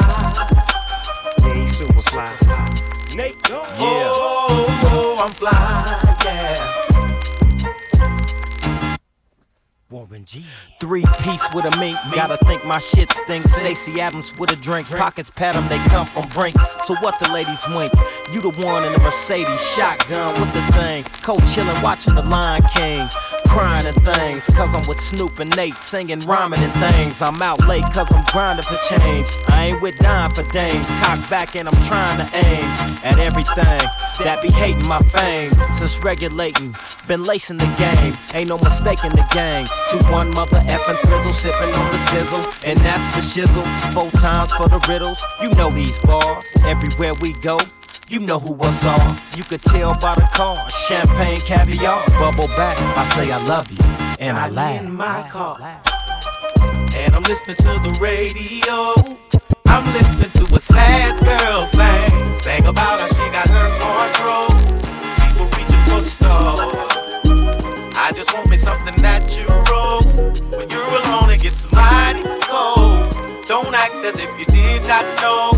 [1.43, 2.35] Yeah, super fly.
[3.15, 6.88] Nate, oh, oh, oh, I'm fly, yeah.
[9.91, 10.45] Warren G.
[10.79, 11.97] Three piece with a mink.
[12.13, 13.51] Gotta think my shit stinks.
[13.53, 14.87] Stacy Adams with a drink.
[14.87, 16.55] Pockets pat 'em, they come from brink.
[16.85, 17.91] So what the ladies wink?
[18.31, 19.59] You the one in the Mercedes.
[19.75, 21.03] Shotgun with the thing.
[21.23, 23.09] Cold chillin', watching the Lion King.
[23.47, 24.45] Crying and things.
[24.55, 25.77] Cause I'm with Snoop and Nate.
[25.77, 27.19] Singing, rhyming and things.
[27.19, 29.25] I'm out late cause I'm grinding for change.
[29.47, 30.87] I ain't with dime for dames.
[31.01, 32.63] Cock back and I'm trying to aim
[33.03, 33.81] at everything
[34.23, 35.51] that be hating my fame.
[35.79, 36.75] Since regulating,
[37.07, 38.13] been lacing the game.
[38.35, 39.65] Ain't no mistake in the game.
[39.89, 42.43] Two one mother effing thrizzle, sipping on the sizzle.
[42.65, 43.65] And that's the shizzle.
[43.93, 45.23] Four times for the riddles.
[45.41, 46.45] You know these bars.
[46.65, 47.59] Everywhere we go.
[48.09, 49.17] You know who us are.
[49.37, 50.67] You could tell by the car.
[50.69, 52.81] Champagne, caviar, bubble back.
[52.97, 53.85] I say I love you,
[54.19, 54.81] and I laugh.
[54.81, 55.57] in my car.
[56.97, 58.93] And I'm listening to the radio.
[59.67, 62.39] I'm listening to a sad girl sing.
[62.41, 64.57] Sang about how she got her heart broke.
[65.21, 66.89] People reaching for stars.
[67.95, 69.58] I just want me something natural.
[71.41, 73.09] Gets mighty cold.
[73.47, 75.51] Don't act as if you did not know.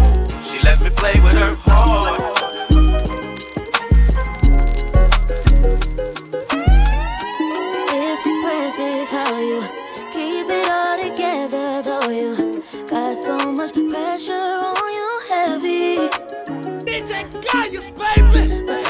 [0.43, 2.21] She let me play with her heart.
[7.93, 9.61] It's impressive how you
[10.11, 15.95] keep it all together, though you got so much pressure on you, heavy.
[16.85, 18.80] DJ Gaius, baby!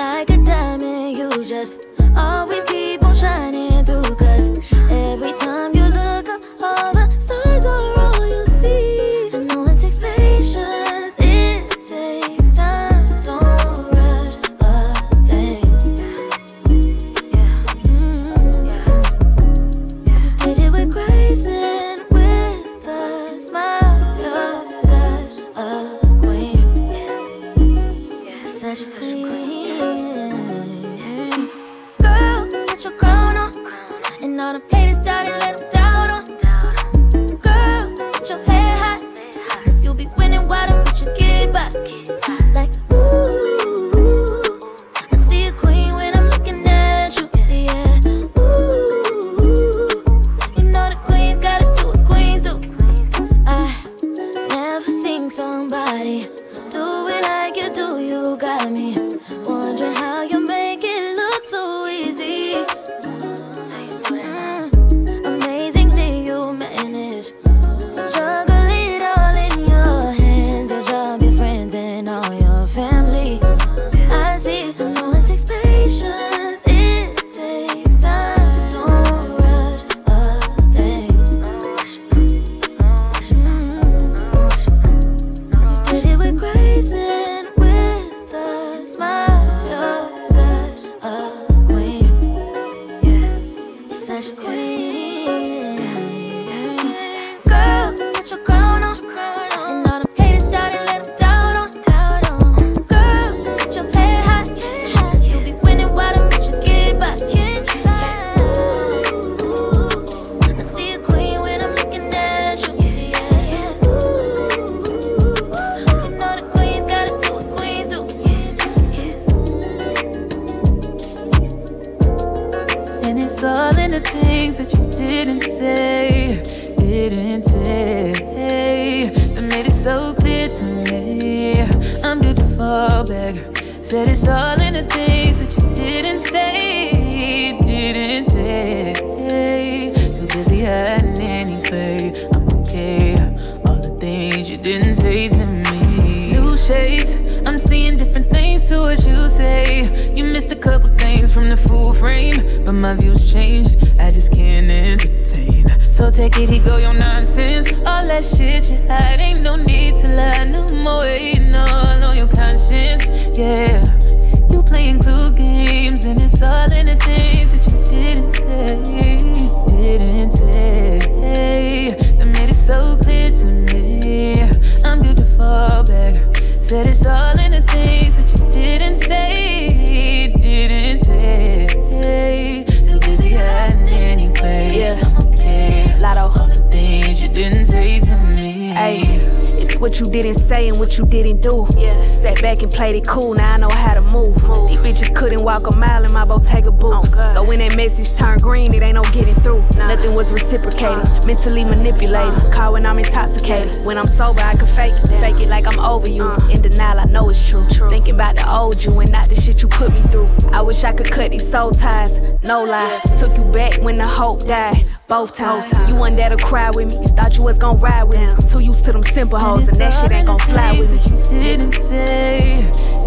[199.36, 199.62] Through.
[199.78, 202.52] Nothing was reciprocated, mentally manipulated.
[202.52, 203.84] Call when I'm intoxicated.
[203.86, 205.08] When I'm sober, I can fake it.
[205.22, 206.24] Fake it like I'm over you.
[206.24, 206.48] Uh.
[206.50, 207.68] In denial, I know it's true.
[207.90, 210.30] Thinking about the old you and not the shit you put me through.
[210.52, 213.02] I wish I could cut these soul ties, no lie.
[213.20, 215.72] Took you back when the hope died both times.
[215.90, 218.50] You one that'll cry with me, thought you was gon' ride with me.
[218.50, 220.98] Too used to them simple hoes, and that shit ain't gon' fly with me.
[221.38, 222.58] You didn't say,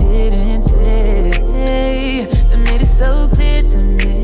[0.01, 4.24] didn't say, that made it so clear to me.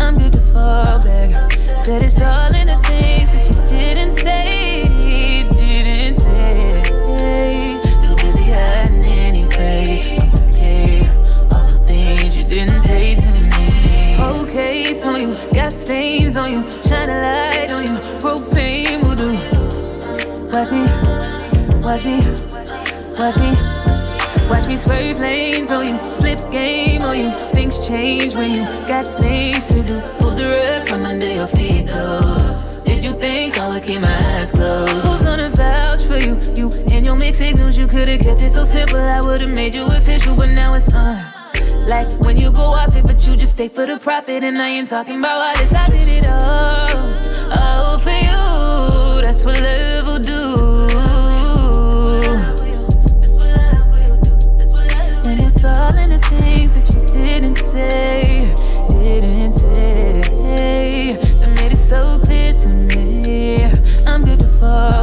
[0.00, 1.52] I'm good to fall back.
[1.84, 4.84] Said it's all in the things that you didn't say,
[5.54, 6.82] didn't say.
[8.02, 10.18] Too busy hiding anyway.
[10.48, 11.00] Okay,
[11.52, 14.16] all the things you didn't say to me.
[14.20, 17.98] Okay, so you got stains on you shine a light on you.
[18.20, 18.78] Propane.
[20.58, 20.80] Watch me,
[21.80, 22.18] watch me,
[23.16, 24.07] watch me.
[24.48, 27.30] Watch me swerve lanes on you, flip game on you.
[27.52, 30.00] Things change when you got things to do.
[30.18, 32.82] Pull the rug from under your feet, though.
[32.84, 34.90] Did you think I would keep my eyes closed?
[35.04, 36.40] Who's gonna vouch for you?
[36.56, 38.98] You and your mixed signals, you could've kept it so simple.
[38.98, 41.22] I would've made you official, but now it's uh.
[41.86, 44.42] Like when you go off it, but you just stay for the profit.
[44.42, 46.88] And I ain't talking about all this, I did it all.
[47.58, 49.77] All for you, that's what love
[57.78, 58.40] say,
[58.90, 61.16] didn't say.
[61.38, 63.62] That made it so clear to me.
[64.04, 64.97] I'm good to fall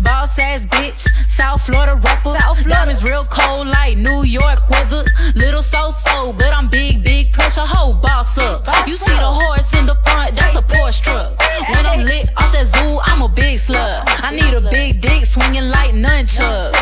[0.00, 2.36] Boss ass bitch, South Florida rapper.
[2.38, 2.74] South Florida.
[2.74, 5.04] Diamonds real cold like New York weather.
[5.34, 7.62] Little so so, but I'm big, big pressure.
[7.64, 8.66] Whole boss up.
[8.86, 11.38] You see the horse in the front, that's a Porsche truck.
[11.70, 14.04] When I'm lit off that zoo, I'm a big slug.
[14.06, 16.72] I need a big dick swinging like nunchucks.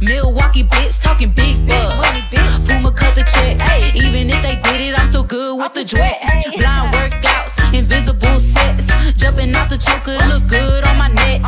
[0.00, 2.28] Milwaukee bitch talking big bucks.
[2.66, 3.58] Puma cut the check.
[3.94, 6.20] Even if they did it, I'm still good with the drip.
[6.58, 8.88] Blind workouts, invisible sets.
[9.14, 11.40] Jumping out the choker, look good on my neck.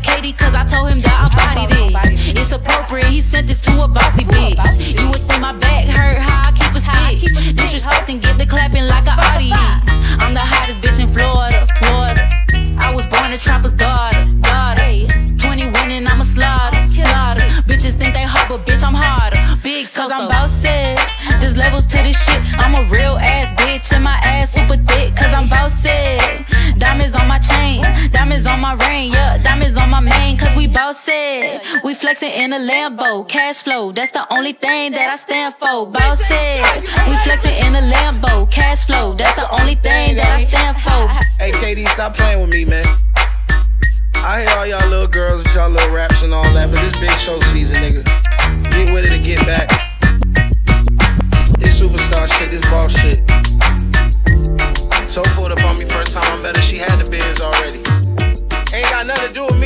[0.00, 2.40] Shout Katie, cause I told him that I bodied it.
[2.40, 4.56] It's appropriate, he sent this to a bossy bitch.
[5.00, 7.28] You would think my back hurt, how I keep a stick.
[7.56, 9.84] Disrespecting, get the clapping like an audience.
[10.20, 12.22] I'm the hottest bitch in Florida, Florida.
[12.80, 14.80] I was born a trapper's daughter, daughter.
[15.36, 17.44] 21 and I'm a slaughter, slaughter.
[17.68, 19.40] Bitches think they hard, but bitch, I'm harder.
[19.62, 20.98] Big, cause I'm said.
[21.40, 22.40] There's levels to this shit.
[22.58, 25.72] I'm a real ass bitch, and my ass super thick, cause I'm bout
[28.50, 31.62] on my ring, yeah, diamonds on my mane, cause we bout said.
[31.84, 35.86] We flexing in a Lambo, cash flow, that's the only thing that I stand for.
[35.86, 36.82] Bout said.
[37.08, 41.08] We flexing in a Lambo, cash flow, that's the only thing that I stand for.
[41.42, 42.86] Hey, KD, stop playing with me, man.
[44.16, 46.98] I hear all y'all little girls with y'all little raps and all that, but this
[47.00, 48.04] big show season, nigga.
[48.74, 49.68] Get with it and get back.
[51.58, 53.20] This superstar shit, this boss shit.
[55.08, 58.09] So pulled up on me first time I met her, she had the biz already.
[59.00, 59.59] Got nothing to do with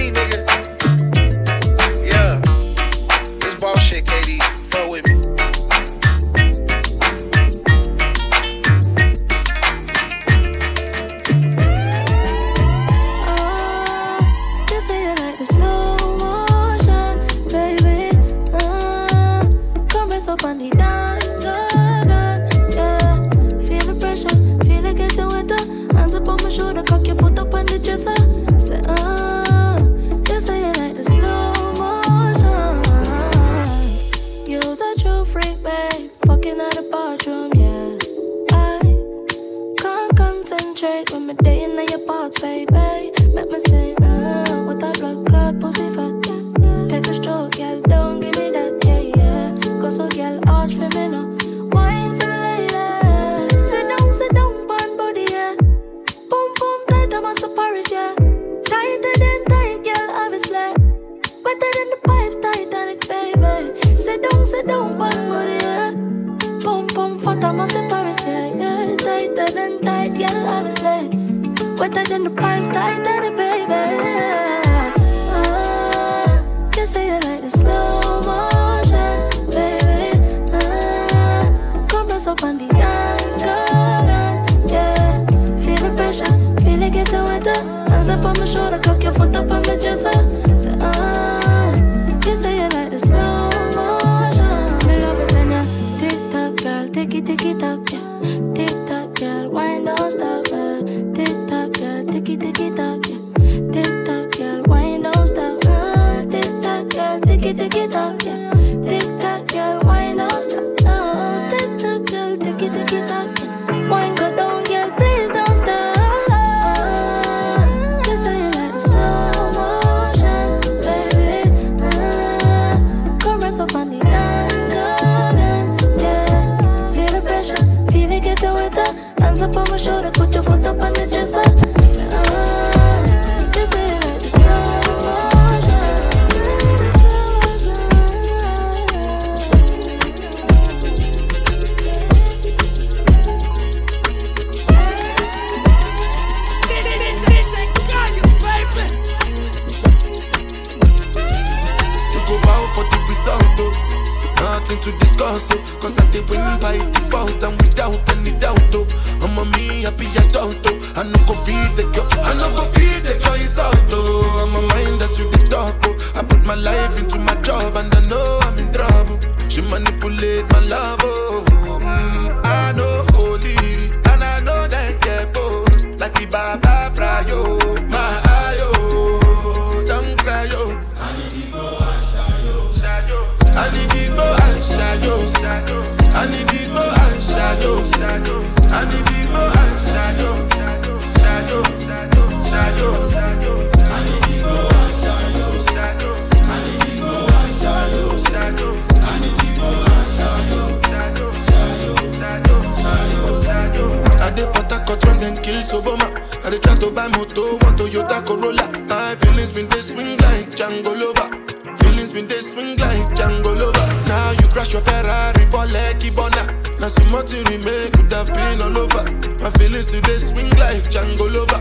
[207.24, 208.66] moto, one Toyota Corolla.
[208.88, 211.28] My feelings been they swing like Django Lover.
[211.76, 213.86] Feelings been they swing like Django Lover.
[214.08, 216.44] Now you crash your Ferrari for Lucky Bona.
[216.80, 219.04] Now some more to remake could have been all over.
[219.40, 221.60] My feelings today swing like Django Lover.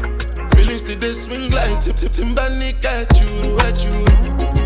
[0.55, 2.75] Feelings today swing like Tip Tip Timbani
[3.19, 3.95] you, at you.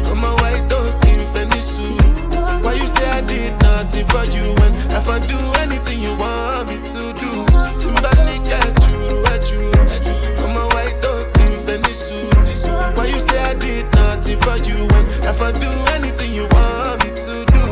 [0.10, 2.64] I'm a white dog in Fenisu.
[2.64, 6.70] Why you say I did nothing for you when if I do anything you want
[6.70, 7.46] me to do?
[7.78, 8.77] Timbani at
[14.42, 17.66] for you when if I do anything you want me to do?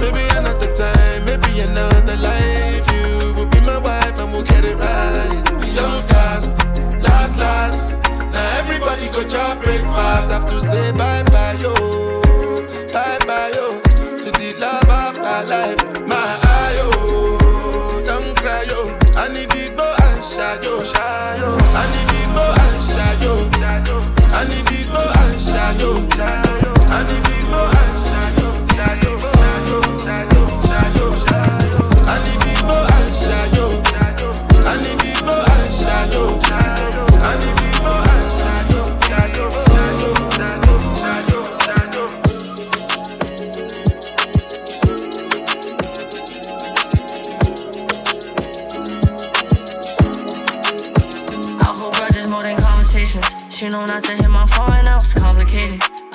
[0.00, 2.84] Maybe another time, maybe another life.
[2.92, 5.42] You will be my wife and we'll get it right.
[5.66, 6.50] Young cast,
[7.02, 8.02] last, last.
[8.32, 10.30] Now everybody go job breakfast.
[10.30, 11.91] I have to say bye bye, yo.
[25.84, 26.51] And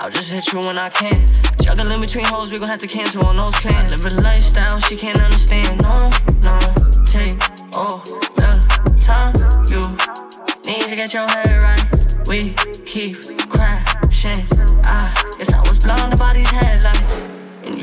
[0.07, 1.19] I'll just hit you when I can.
[1.61, 3.91] Juggling between hoes, we gon' have to cancel on those plans.
[3.91, 5.81] Live a lifestyle she can't understand.
[5.81, 6.09] No,
[6.47, 6.57] no,
[7.03, 7.35] take
[7.75, 7.99] all
[8.39, 8.55] the
[9.03, 9.35] time
[9.67, 9.83] you
[10.63, 11.83] need to get your head right.
[12.25, 12.55] We
[12.85, 13.19] keep
[13.51, 14.47] crashing.
[14.87, 16.96] I guess I was blind by these headlights.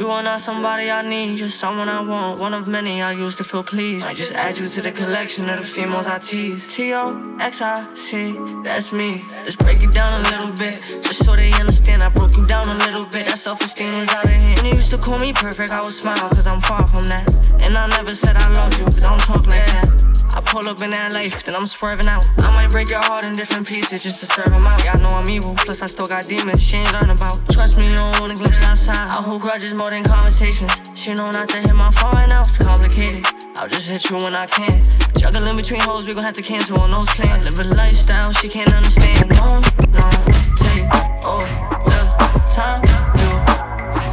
[0.05, 2.39] You are not somebody I need, just someone I want.
[2.39, 4.07] One of many I used to feel pleased.
[4.07, 6.67] I just add you to the collection of the females I tease.
[6.67, 9.25] T O X I C, that's me.
[9.45, 10.75] Let's break it down a little bit,
[11.07, 12.03] just so they understand.
[12.03, 13.29] I broke you down a little bit.
[13.29, 14.59] That self esteem was out of hand.
[14.59, 17.25] When you used to call me perfect, I would smile, cause I'm far from that.
[17.63, 20.14] And I never said I loved you, cause I don't talk like that.
[20.35, 22.27] I pull up in that life, then I'm swerving out.
[22.39, 24.83] I might break your heart in different pieces just to serve them out.
[24.85, 27.39] Y'all know I'm evil, plus I still got demons she ain't learn about.
[27.55, 28.97] Trust me, you don't want a glimpse outside.
[28.97, 30.91] I hold grudges more than conversations.
[30.97, 33.25] She know not to hit my phone, right now it's complicated.
[33.55, 34.83] I'll just hit you when I can.
[35.17, 37.47] Juggling between hoes, we gon' have to cancel on those plans.
[37.47, 39.31] Live a lifestyle she can't understand.
[39.39, 39.63] No,
[39.95, 40.11] no,
[40.59, 40.91] take
[41.23, 41.47] all
[41.87, 42.83] the time
[43.23, 43.31] you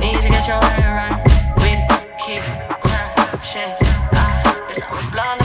[0.05, 1.17] need to get your head right.
[1.57, 1.81] We
[2.21, 2.45] keep
[2.77, 3.73] crashing.
[4.13, 5.40] Ah, I guess I was blinded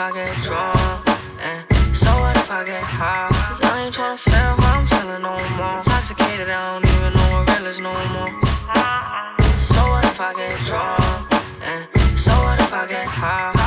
[0.00, 0.78] I get drunk?
[1.42, 3.28] And so what if I get high?
[3.48, 5.76] Cause I ain't tryna feel how I'm feeling no more.
[5.76, 8.32] Intoxicated, I don't even know what real is no more.
[9.58, 11.28] So what if I get drunk?
[11.62, 13.59] And so what if I get high?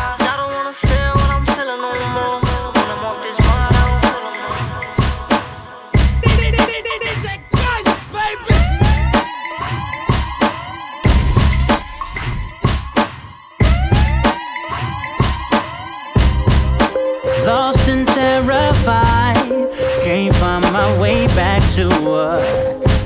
[18.42, 19.70] Terrified,
[20.02, 22.42] can't find my way back to what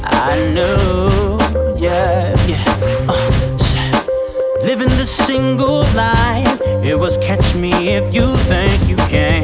[0.05, 1.37] I knew.
[1.77, 2.63] Yeah, yeah.
[3.09, 3.77] Uh, so,
[4.63, 9.36] living the single life, it was catch me if you think you can.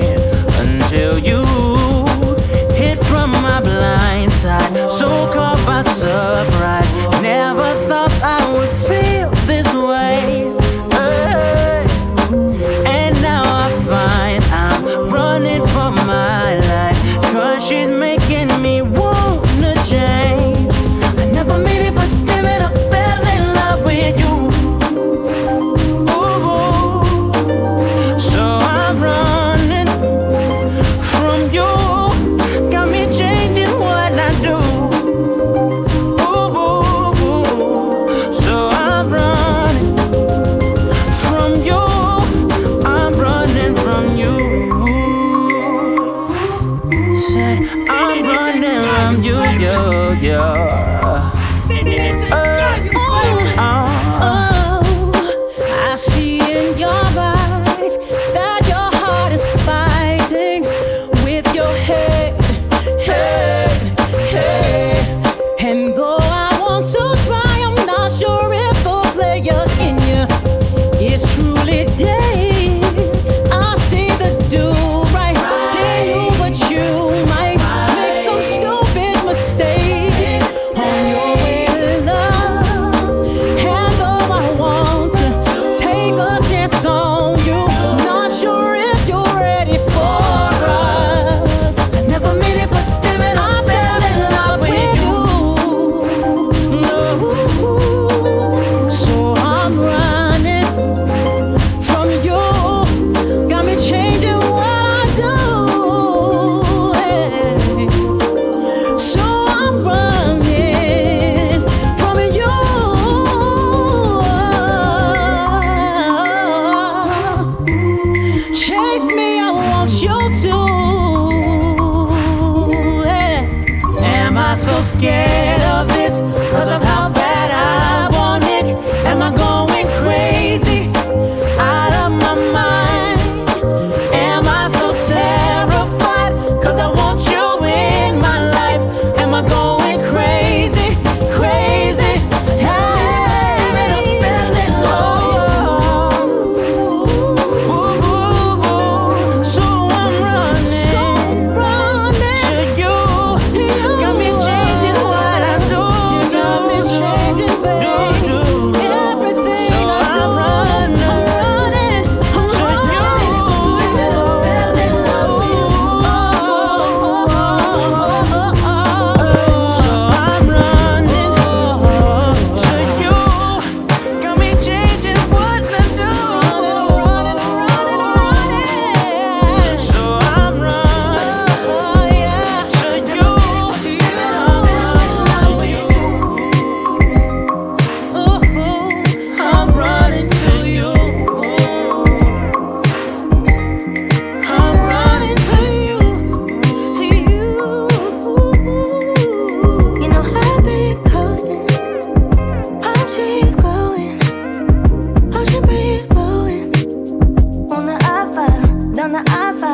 [209.13, 209.72] wanna I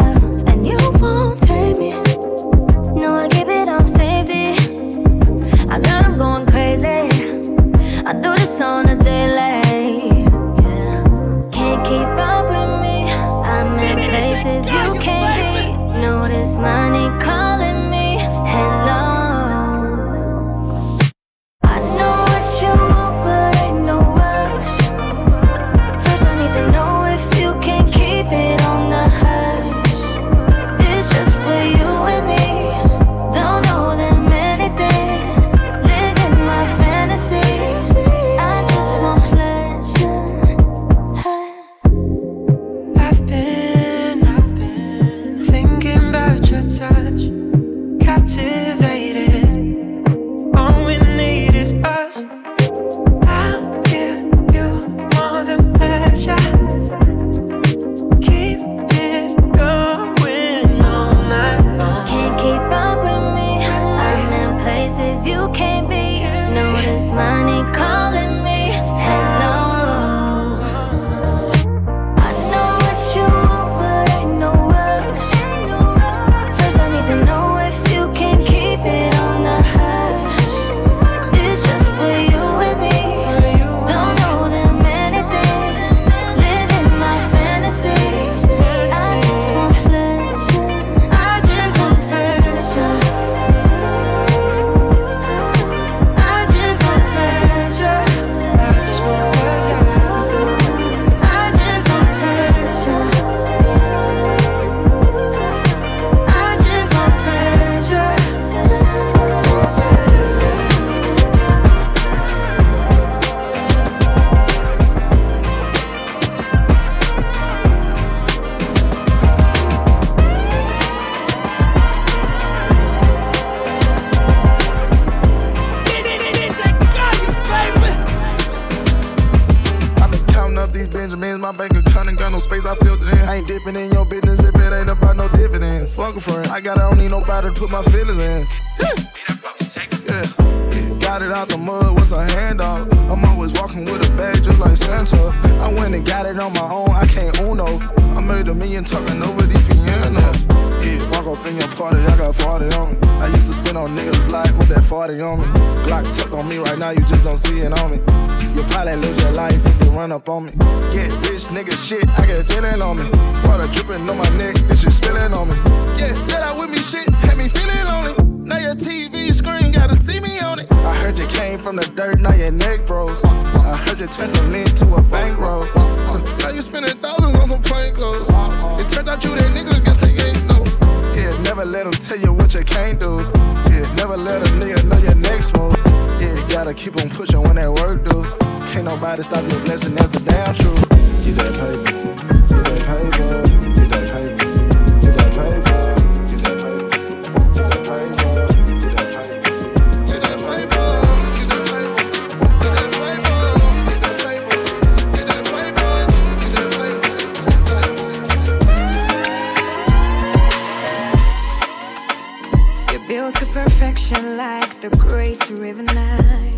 [214.82, 216.54] the great river Nile.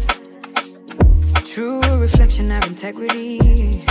[1.44, 3.91] True reflection of integrity.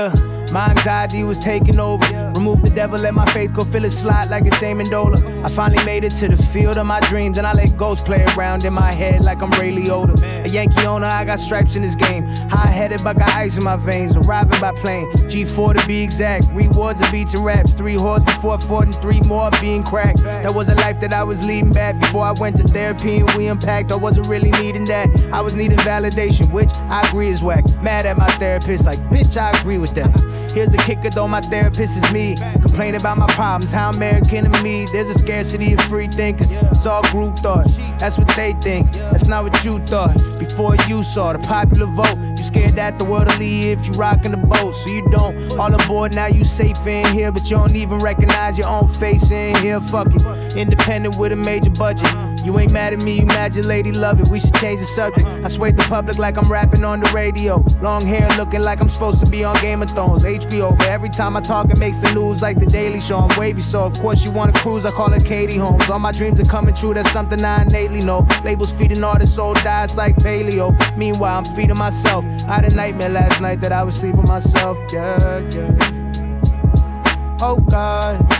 [0.00, 0.14] Yeah,
[0.50, 2.29] my anxiety was taking over.
[2.40, 5.44] Remove the devil, let my faith go feel it slide like it's Amendola.
[5.44, 8.24] I finally made it to the field of my dreams, and I let ghosts play
[8.34, 10.46] around in my head like I'm Ray Liotta.
[10.46, 12.26] A Yankee owner, I got stripes in this game.
[12.48, 14.16] High headed, but got ice in my veins.
[14.16, 16.46] Arriving by plane, G4 to be exact.
[16.52, 17.74] Rewards of beats and raps.
[17.74, 20.22] Three whores before fought, and three more being cracked.
[20.22, 23.30] That was a life that I was leading back before I went to therapy and
[23.32, 23.92] we unpacked.
[23.92, 25.08] I wasn't really needing that.
[25.30, 27.66] I was needing validation, which I agree is whack.
[27.82, 30.08] Mad at my therapist, like, bitch, I agree with that.
[30.52, 32.36] Here's the kicker though, my therapist is me.
[32.36, 34.86] Complain about my problems, how American to me.
[34.92, 36.50] There's a scarcity of free thinkers.
[36.50, 37.68] It's all group thought.
[37.98, 38.92] That's what they think.
[38.92, 40.16] That's not what you thought.
[40.38, 43.92] Before you saw the popular vote, you scared that the world will leave if you
[43.92, 44.74] rockin' the boat.
[44.74, 45.58] So you don't.
[45.58, 49.30] All aboard now, you safe in here, but you don't even recognize your own face
[49.30, 49.80] in here.
[49.80, 50.56] Fuck it.
[50.56, 52.08] Independent with a major budget.
[52.44, 54.28] You ain't mad at me, you mad your lady love it.
[54.28, 55.26] We should change the subject.
[55.26, 57.64] I sway the public like I'm rapping on the radio.
[57.82, 60.76] Long hair looking like I'm supposed to be on Game of Thrones, HBO.
[60.76, 63.18] But every time I talk, it makes the news like the Daily Show.
[63.18, 64.84] I'm wavy, so of course you wanna cruise.
[64.84, 65.90] I call it Katie Holmes.
[65.90, 68.26] All my dreams are coming true, that's something I innately know.
[68.44, 70.74] Labels feeding artists, soul diets like paleo.
[70.96, 72.24] Meanwhile, I'm feeding myself.
[72.48, 74.78] I had a nightmare last night that I was sleeping myself.
[74.92, 76.00] Yeah, yeah.
[77.42, 78.39] Oh God.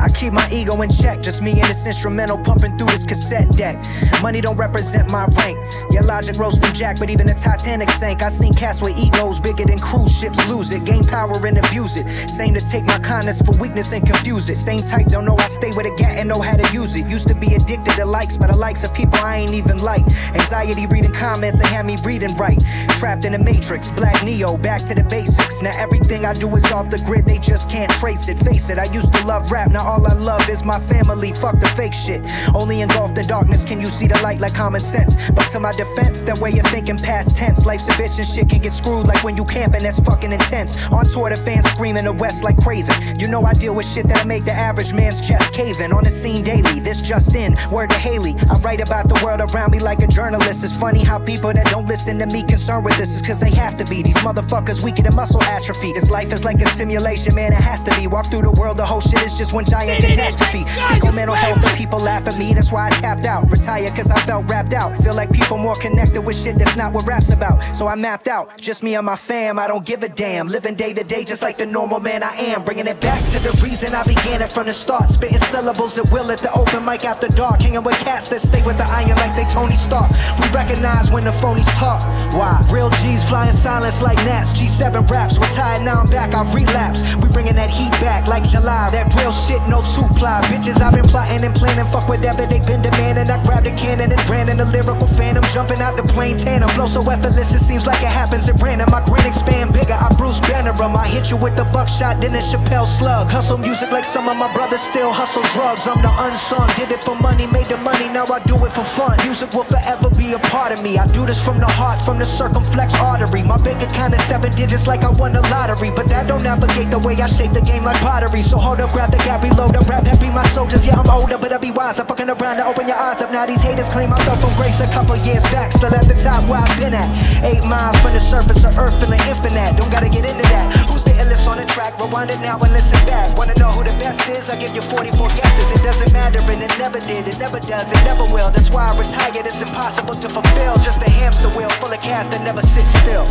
[0.00, 3.50] I keep my ego in check, just me and this instrumental pumping through this cassette
[3.56, 3.76] deck.
[4.22, 5.58] Money don't represent my rank.
[5.90, 8.22] Your logic rose from Jack, but even the Titanic sank.
[8.22, 11.96] I seen cats with egos bigger than cruise ships lose it, gain power and abuse
[11.96, 12.06] it.
[12.28, 14.56] Same to take my kindness for weakness and confuse it.
[14.56, 17.10] Same type, don't know I stay with a gat and know how to use it.
[17.10, 20.04] Used to be addicted to likes, but the likes of people I ain't even like.
[20.34, 22.62] Anxiety reading comments and had me reading right.
[22.98, 25.60] Trapped in the matrix, black Neo, back to the basics.
[25.62, 28.38] Now everything I do is off the grid, they just can't trace it.
[28.38, 31.32] Face it, I used to love rap, now all I love is my family.
[31.32, 32.22] Fuck the fake shit.
[32.54, 35.16] Only engulfed in darkness can you see the light like common sense.
[35.30, 37.66] But to my defense, that way you're thinking past tense.
[37.66, 40.76] Life's a bitch and shit can get screwed like when you camping, that's fucking intense.
[40.90, 42.94] On tour, the fans screaming the West like craven.
[43.18, 45.92] You know I deal with shit that'll make the average man's chest caving.
[45.92, 47.56] On the scene daily, this just in.
[47.70, 48.34] Word to Haley.
[48.50, 50.64] I write about the world around me like a journalist.
[50.64, 53.50] It's funny how people that don't listen to me concerned with this is cause they
[53.50, 54.02] have to be.
[54.02, 55.92] These motherfuckers weaker than muscle atrophy.
[55.92, 58.06] This life is like a simulation, man, it has to be.
[58.06, 60.64] Walk through the world, the whole shit is just one giant catastrophe.
[60.68, 63.50] Speak on mental health and people laugh at me, that's why I tapped out.
[63.50, 64.96] Retired cause I felt rapped out.
[64.98, 67.62] Feel like people more connected with shit that's not what rap's about.
[67.74, 70.48] So I mapped out, just me and my fam, I don't give a damn.
[70.48, 72.64] Living day to day just like the normal man I am.
[72.64, 75.08] Bringing it back to the reason I began it from the start.
[75.08, 77.60] Spitting syllables at will at the open mic after dark.
[77.60, 80.10] Hanging with cats that stay with the iron like they Tony Stark.
[80.38, 82.02] We recognize when the phonies talk.
[82.34, 82.62] Why?
[82.70, 84.52] Real G's flying silence like gnats.
[84.52, 87.00] G7 raps, retired now I'm back, I relapse.
[87.16, 88.90] We bringing that heat back like July.
[88.90, 90.40] That real shit, no two ply.
[90.50, 91.86] Bitches, I've been plotting and planning.
[91.92, 93.30] Fuck whatever they been demanding.
[93.30, 95.44] I grabbed a cannon and ran in the lyrical phantom.
[95.52, 96.68] Jumping out the plane tandem.
[96.70, 98.90] Flow so effortless, it seems like it happens at random.
[98.90, 99.94] My grin expand bigger.
[99.94, 100.72] I Bruce Banner.
[100.82, 103.28] I hit you with the buckshot, then a Chappelle slug.
[103.28, 105.86] Hustle music like some of my brothers still hustle drugs.
[105.86, 106.68] I'm the unsung.
[106.76, 108.08] Did it for money, made the money.
[108.08, 109.16] Now I do it for fun.
[109.24, 110.98] Music will forever be a part of me.
[110.98, 113.42] I do this from the heart, from the circumflex artery.
[113.42, 115.90] My bank account is seven digits like I won the lottery.
[115.90, 118.42] But that don't navigate the way I shape the game like pottery.
[118.42, 120.84] So hold up, grab the gap, reload up, rap, happy my soldiers.
[120.86, 121.98] Yeah, I'm older, but I be wise.
[122.00, 123.30] I'm fucking around to open your eyes up.
[123.30, 125.72] Now these haters claim fell from grace a couple years back.
[125.72, 127.08] Still at the top where I've been at.
[127.44, 129.76] Eight miles from the surface of earth, feeling infinite.
[129.76, 130.88] Don't gotta get into that.
[130.88, 131.98] Who's the illest on the track?
[132.00, 133.36] Rewind it now and listen back.
[133.36, 134.48] Wanna know who the best is?
[134.48, 135.68] I give you 44 guesses.
[135.72, 137.28] It doesn't matter, and it never did.
[137.28, 138.50] It never does, it never will.
[138.50, 139.46] That's why I retired.
[139.46, 140.76] It's impossible to fulfill.
[140.78, 143.26] Just a hamster wheel full of cash that never sits still.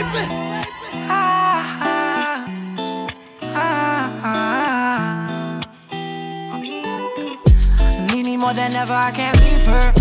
[0.00, 0.49] Need me
[8.50, 9.92] more than ever, I can't leave her.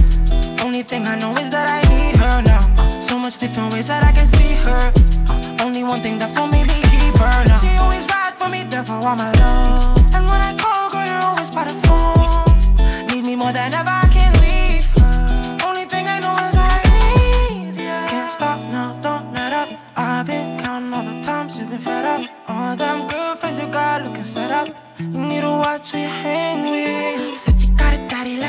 [0.66, 2.64] Only thing I know is that I need her now.
[3.00, 4.91] So much different ways that I can see her.
[5.30, 7.60] Uh, only one thing that's gonna make me keep her now.
[7.60, 9.97] She always ride for me, there for all my love.
[10.16, 13.08] And when I call, girl, you're always by the phone.
[13.10, 15.68] Need me more than ever, I can't leave her.
[15.68, 17.76] Only thing I know is I need.
[18.12, 19.70] Can't stop now, don't let up.
[19.95, 22.22] I've been counting all the times you've been fed up.
[22.47, 24.70] All them girlfriends you got looking set up.
[24.97, 27.59] You need to watch who you hang with.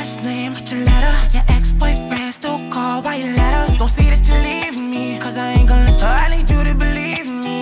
[0.00, 1.16] Last name, but your letter.
[1.34, 3.76] Your ex boyfriend still call, why you let her?
[3.76, 6.06] Don't see that you leave me, cause I ain't gonna let you.
[6.06, 7.58] I need you to believe me.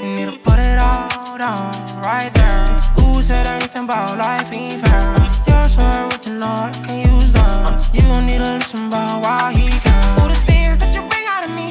[0.00, 1.72] You need to put it all down
[2.08, 2.66] right there.
[2.96, 5.16] Who said anything about life ain't fair?
[5.48, 7.80] You're so original, I can use them.
[7.94, 10.20] You don't need to listen about why he can.
[10.20, 11.68] All the things that you bring out of me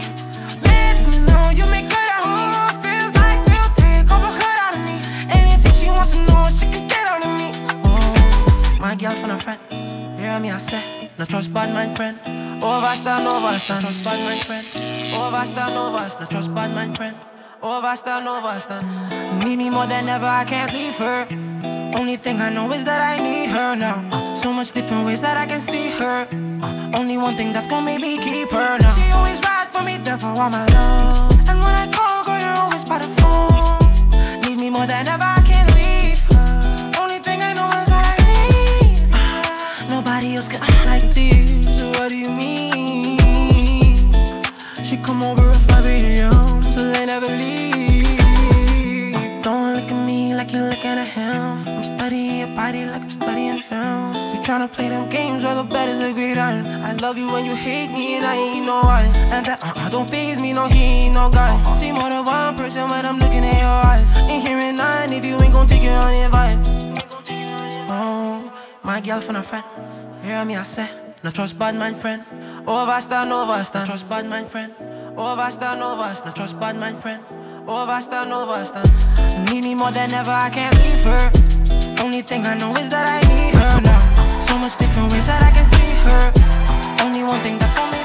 [0.65, 2.81] lets me know you make good out of.
[2.83, 4.97] Feels like you take over good out of me.
[5.29, 6.96] Anything she wants to know, she can get
[8.97, 9.59] girl from a friend.
[10.17, 12.17] Hear me, I say, no trust bad mind friend.
[12.61, 14.65] Overstand, overstand, trust bad mind friend.
[15.21, 17.15] Overstand, overstand, no trust bad mind friend.
[17.61, 19.43] Overstand, overstand.
[19.43, 21.27] You need me more than ever, I can't leave her.
[21.95, 24.03] Only thing I know is that I need her now.
[24.11, 26.27] Uh, so much different ways that I can see her.
[26.63, 28.93] Uh, only one thing that's gonna make me keep her now.
[28.95, 31.31] She always ride for me, there for all my love.
[31.49, 34.41] And when I call, girl, you're always by the phone.
[34.41, 35.36] Need me more than ever,
[40.37, 41.81] else can like this.
[41.97, 43.17] What do you mean?
[44.83, 48.21] She come over I be young, so they never leave.
[49.41, 51.67] Don't look at me like you're looking at him.
[51.67, 54.13] I'm studying your body like I'm studying film.
[54.33, 56.67] You tryna play them games where the bet is a great iron.
[56.67, 59.05] I love you when you hate me and I ain't no one.
[59.33, 61.51] And that uh-uh don't phase me, no, he ain't no guy.
[61.73, 64.15] See more than one person when I'm looking at your eyes.
[64.29, 66.85] Ain't hearing none if you ain't gon' take your advice.
[67.89, 68.53] Oh,
[68.83, 69.86] my girl from a friend.
[70.27, 70.89] Hear me, I say,
[71.23, 72.21] no trust bad man friend.
[72.67, 73.87] Overstand, overstand.
[73.87, 74.73] No trust bad man friend.
[75.15, 76.25] Overstand, overstand.
[76.25, 77.23] No trust bad man friend.
[77.65, 79.49] Overstand, overstand.
[79.49, 81.31] Need me more than ever, I can't leave her.
[82.03, 84.39] Only thing I know is that I need her now.
[84.41, 87.05] So much different ways that I can see her.
[87.05, 87.96] Only one thing that's gonna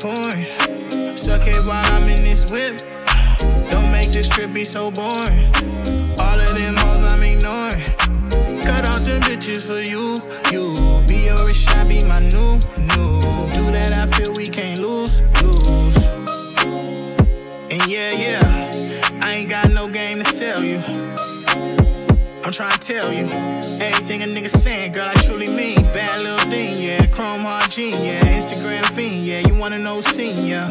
[0.00, 0.46] pouring.
[1.16, 2.80] Suck it while I'm in this whip.
[3.70, 5.44] Don't make this trip be so boring.
[6.18, 7.84] All of them hoes I'm ignoring.
[8.64, 10.16] Cut out them bitches for you.
[10.50, 10.74] You
[11.06, 13.20] be your rich, I be my new, new.
[13.52, 16.06] Do that, I feel we can't lose, lose.
[17.70, 18.70] And yeah, yeah,
[19.20, 20.80] I ain't got no game to sell you.
[22.42, 23.26] I'm trying to tell you
[23.84, 25.06] everything a nigga saying, girl.
[25.06, 26.39] I truly mean bad little.
[27.20, 28.18] Chrome Hearts gene, yeah.
[28.34, 29.40] Instagram fiend, yeah.
[29.40, 30.70] You wanna know scene, yeah.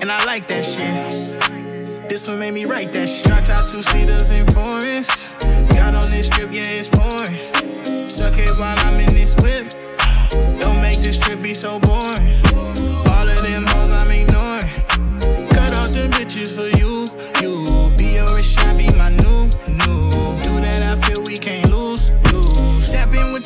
[0.00, 2.08] And I like that shit.
[2.08, 3.26] This one made me write that shit.
[3.26, 5.38] Dropped out two seaters in forest.
[5.76, 8.08] Got on this trip, yeah, it's pouring.
[8.08, 9.68] Suck it while I'm in this whip.
[10.58, 12.87] Don't make this trip be so boring.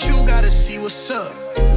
[0.01, 1.35] You, gotta see what's up.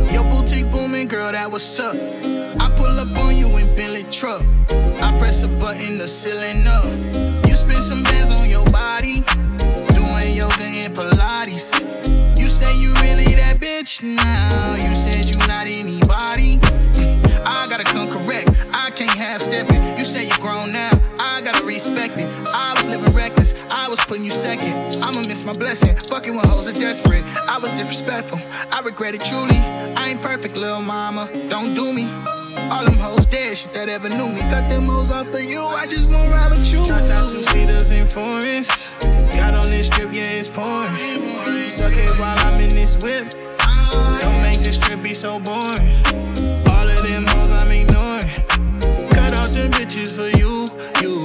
[0.09, 1.95] Your boutique booming, girl, that what's up.
[1.95, 4.41] I pull up on you in Bentley truck.
[4.69, 6.85] I press a button, the ceiling up.
[7.45, 9.21] You spend some bands on your body,
[9.91, 11.75] doing yoga and Pilates.
[12.39, 14.75] You say you really that bitch now.
[14.75, 16.59] You said you not anybody.
[17.45, 18.49] I gotta come correct.
[18.71, 19.99] I can't half step it.
[19.99, 20.91] You say you grown now.
[21.19, 22.29] I gotta respect it.
[22.47, 23.55] I was living reckless.
[23.69, 24.94] I was putting you second.
[25.45, 25.95] My blessing.
[26.09, 27.23] Fucking when hoes are desperate.
[27.47, 28.39] I was disrespectful.
[28.71, 29.57] I regret it truly.
[29.95, 31.29] I ain't perfect, little mama.
[31.49, 32.09] Don't do me.
[32.71, 34.41] All them hoes dead, shit that ever knew me.
[34.49, 35.61] Cut them hoes off for you.
[35.61, 36.83] I just won't ride with you.
[36.87, 38.95] Dropped out two seaters in forest.
[39.37, 41.69] Got on this trip, yeah, it's pouring.
[41.69, 43.29] Suck it while I'm in this whip.
[43.91, 45.93] Don't make this trip be so boring.
[46.73, 48.25] All of them hoes I'm ignoring.
[49.13, 50.65] Cut off them bitches for you.
[51.03, 51.24] You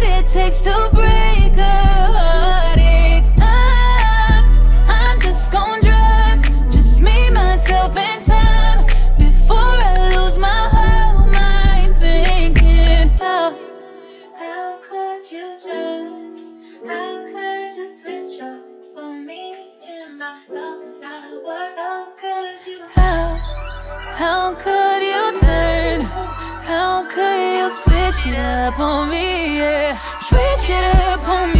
[0.00, 1.82] What it takes to break a
[2.16, 3.24] heartache.
[3.40, 6.42] I'm, I'm just gon' drive.
[6.70, 8.86] Just me, myself, and time.
[9.18, 13.58] Before I lose my whole mind thinking, how,
[14.38, 16.44] how could you just,
[16.86, 18.64] how could you switch up
[18.94, 19.54] for me
[19.86, 21.74] in my side world?
[21.76, 22.80] How could you?
[22.88, 23.36] How,
[24.14, 24.99] how could
[28.12, 29.58] switch it up on me?
[29.58, 31.59] Yeah, switch it up on me.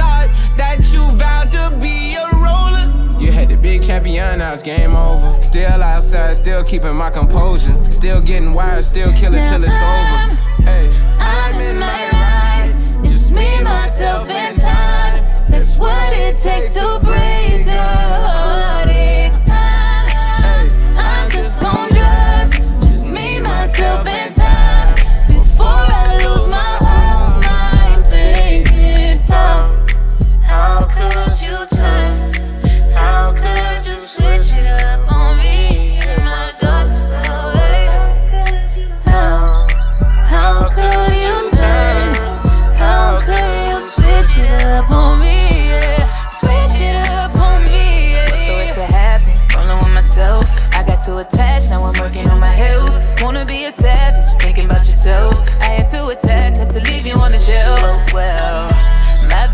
[0.00, 2.86] thought that you vowed to be a roller.
[3.20, 5.40] You had the big champion, now it's game over.
[5.42, 7.76] Still outside, still keeping my composure.
[7.90, 10.18] Still getting wired, still killing till it's over.
[10.64, 13.04] Hey, I'm I'm in my ride.
[13.04, 15.50] Just me, myself, and time.
[15.50, 18.89] That's what it takes to break a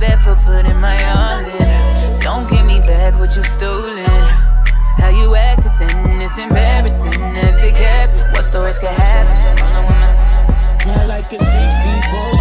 [0.07, 2.21] bad for putting my all in.
[2.21, 4.05] Don't give me back what you stolen.
[4.99, 7.11] How you acted then, it's embarrassing.
[7.35, 8.11] That's it, cap.
[8.35, 9.37] What's the worst could happen?
[10.87, 12.36] Yeah, like a 64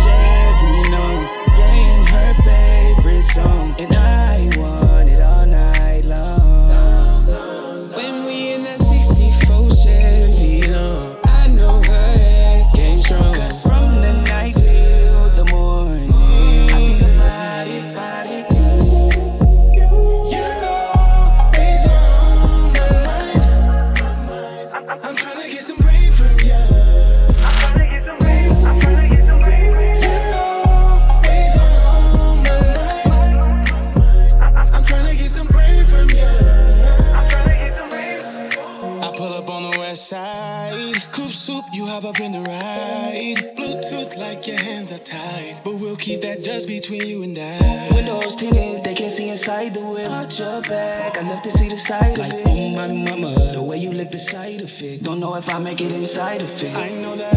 [41.46, 43.56] soup, you hop up in the ride.
[43.56, 45.62] Bluetooth like your hands are tied.
[45.64, 47.90] But we'll keep that just between you and I.
[47.94, 50.10] Windows tinted, they can't see inside the whip.
[50.10, 52.42] Watch your back, I love to see the side of it.
[52.48, 55.04] Oh my mama, the way you lick the side of it.
[55.04, 56.76] Don't know if I make it inside of it.
[56.76, 57.34] I know that.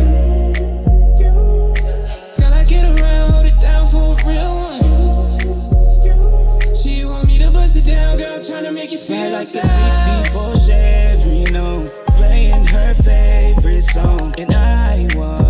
[2.39, 4.80] Girl, I get around, hold it down for a real one.
[6.74, 10.56] She want me to bust it down, girl, tryna make you feel like a 64
[10.56, 11.90] Chevy, you know,
[12.39, 15.47] playing her favorite song, and I want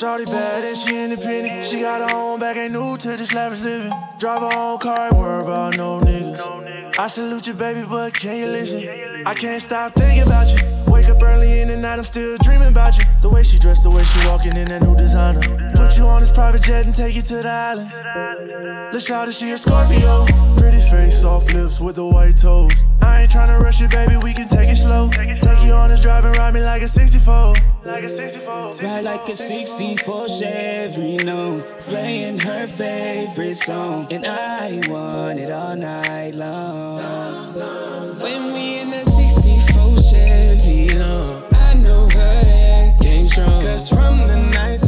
[0.00, 1.66] Shorty bad and she independent.
[1.66, 3.92] She got her own bag, ain't new to this lavish living.
[4.18, 6.89] Drive her own car, ain't worry about no niggas.
[7.00, 8.86] I salute you, baby, but can you listen?
[9.24, 10.92] I can't stop thinking about you.
[10.92, 13.04] Wake up early in the night, I'm still dreaming about you.
[13.22, 15.40] The way she dressed, the way she walking in that new designer.
[15.74, 17.96] Put you on this private jet and take you to the islands.
[18.92, 20.26] Let's shout that she a Scorpio.
[20.58, 22.72] Pretty face, soft lips with the white toes.
[23.00, 25.08] I ain't tryna rush it, baby, we can take it slow.
[25.08, 27.54] Take you on this drive and ride me like a 64.
[27.86, 28.86] Like a 64.
[28.86, 35.50] Ride like a 64 Chevy, you know, playing her favorite song, and I want it
[35.50, 36.89] all night long.
[36.96, 43.62] When we in that 64 Chevy, no, I know her game strong.
[43.62, 44.80] Cause from the night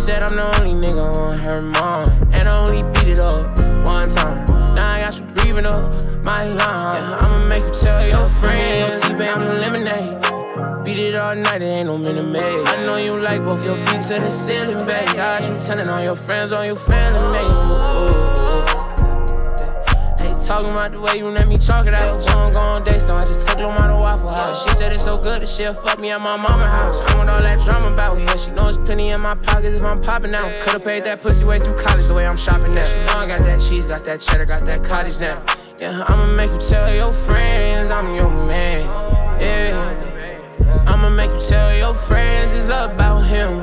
[0.00, 2.08] said I'm the only nigga on her mind.
[2.32, 3.44] And I only beat it up
[3.84, 4.46] one time.
[4.74, 5.84] Now I got you breathing up
[6.24, 6.94] my line.
[6.94, 9.02] Yeah, I'ma make you tell your friends.
[9.02, 10.84] See, babe, I'm lemonade.
[10.84, 12.66] Beat it all night, it ain't no minute made.
[12.66, 15.06] I know you like both your feet to the ceiling, babe.
[15.14, 18.89] Got you telling all your friends, all you feeling, babe
[20.50, 22.18] talking about the way you let me chalk it out.
[22.18, 24.66] We don't go on dates, no, I just took Lil' to Waffle House.
[24.66, 27.00] She said it's so good that she'll fuck me at my mama house.
[27.06, 28.34] I want all that drama about yeah.
[28.34, 30.50] She knows plenty in my pockets if I'm popping out.
[30.62, 32.82] Could've paid that pussy way through college the way I'm shopping now.
[32.82, 35.40] She know I got that cheese, got that cheddar, got that cottage now.
[35.78, 38.82] Yeah, I'ma make you tell your friends I'm your man.
[39.38, 43.58] Yeah, I'ma make you tell your friends it's about him.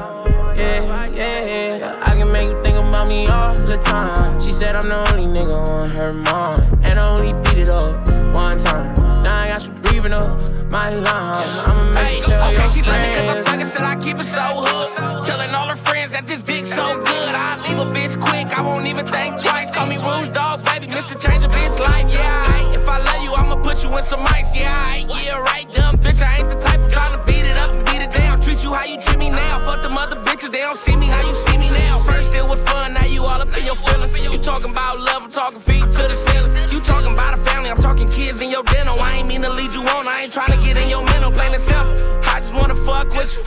[0.55, 2.03] Yeah, yeah, yeah.
[2.07, 2.66] I can make you
[3.07, 4.39] me all the time.
[4.39, 7.95] She said I'm the only nigga on her mind, and I only beat it up
[8.35, 8.93] one time.
[9.23, 10.37] Now I got you breathing up
[10.69, 11.63] my lungs.
[11.65, 14.19] I'ma make you tell okay, your she love me cause I'm thuggin', said I keep
[14.19, 15.25] it so hood.
[15.25, 17.31] Telling all her friends that this dick so good.
[17.35, 19.71] I leave a bitch quick, I won't even think twice.
[19.71, 21.15] Call me Rouge Dog, baby, Mr.
[21.15, 22.07] Change a bitch life.
[22.11, 24.51] Yeah, I if I love you, I'ma put you in some ice.
[24.55, 26.21] Yeah, I yeah, right, dumb bitch.
[26.21, 28.39] I ain't the type of tryna beat it up it down.
[28.39, 29.59] Treat you how you treat me now.
[29.59, 31.99] Fuck the mother bitches, they don't see me how you see me now.
[31.99, 34.13] First it was fun, now you all up in your feelings.
[34.19, 36.51] You talking about love, I'm talking feet to the ceiling.
[36.71, 38.99] You talking about a family, I'm talking kids in your dental.
[38.99, 41.31] I ain't mean to lead you on, I ain't trying to get in your mental.
[41.31, 41.93] Plain and simple,
[42.27, 43.43] I just wanna fuck with you.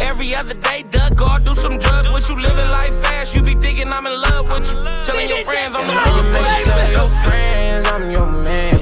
[0.00, 2.36] Every other day, duck, go do some drugs with you.
[2.36, 4.82] Living life fast, you be thinking I'm in love with you.
[5.04, 8.73] Telling your friends I'm the you tell your friends I'm your man.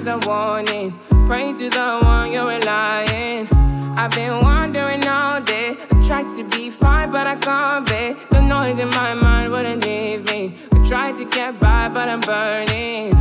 [0.00, 0.98] Is a warning.
[1.26, 3.46] Pray to the one you're relying.
[3.98, 5.76] I've been wandering all day.
[5.92, 8.16] I tried to be fine, but I can't be.
[8.30, 10.54] The noise in my mind wouldn't leave me.
[10.72, 13.19] I tried to get by, but I'm burning.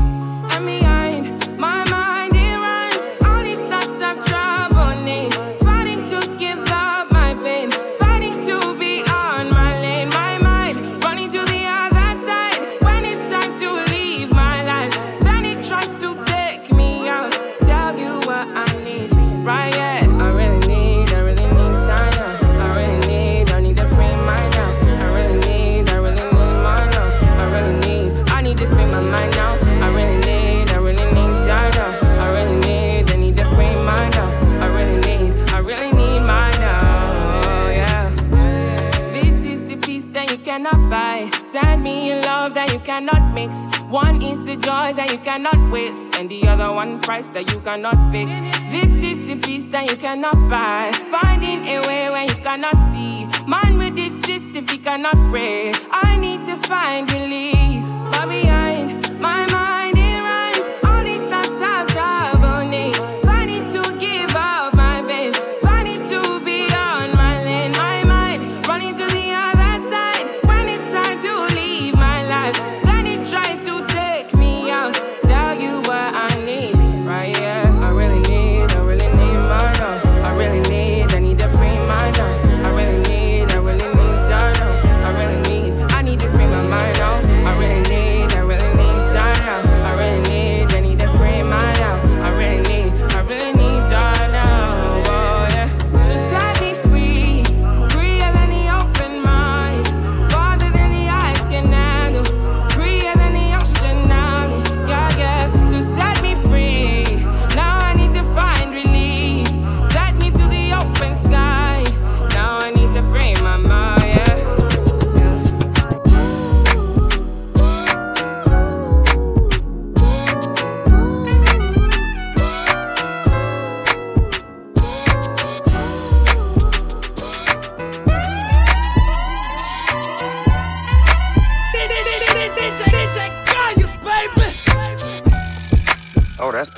[44.04, 47.60] One is the joy that you cannot waste, and the other one price that you
[47.60, 48.32] cannot fix.
[48.72, 50.92] This is the peace that you cannot buy.
[51.12, 53.28] Finding a way when you cannot see.
[53.46, 55.74] Man with this system, he cannot pray.
[55.92, 57.89] I need to find relief.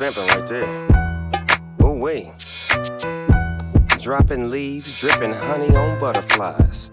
[0.02, 0.88] Pimping right there.
[1.80, 2.26] Oh, wait.
[4.00, 6.90] Dropping leaves, dripping honey on butterflies.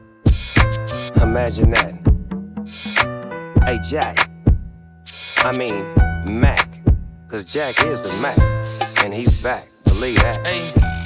[1.17, 1.95] Imagine that.
[3.65, 4.29] Hey, Jack.
[5.39, 5.87] I mean,
[6.39, 6.69] Mac.
[7.29, 8.39] Cause Jack is the Mac.
[9.03, 9.67] And he's back.
[9.85, 10.47] Believe that.
[10.47, 10.98] Hey,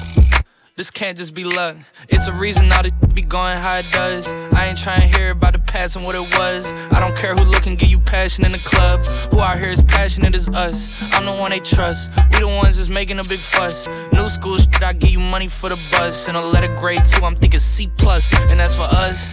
[0.75, 1.77] this can't just be luck.
[2.09, 4.33] It's a reason all this be going how it does.
[4.53, 6.73] I ain't trying to hear about the past and what it was.
[6.91, 9.05] I don't care who look and give you passion in the club.
[9.31, 11.13] Who out here is passionate as us.
[11.13, 12.09] I'm the one they trust.
[12.31, 13.87] We the ones that's making a big fuss.
[14.11, 16.27] New school shit, I give you money for the bus.
[16.27, 19.29] And a letter grade two, I'm thinking C plus, and that's for us.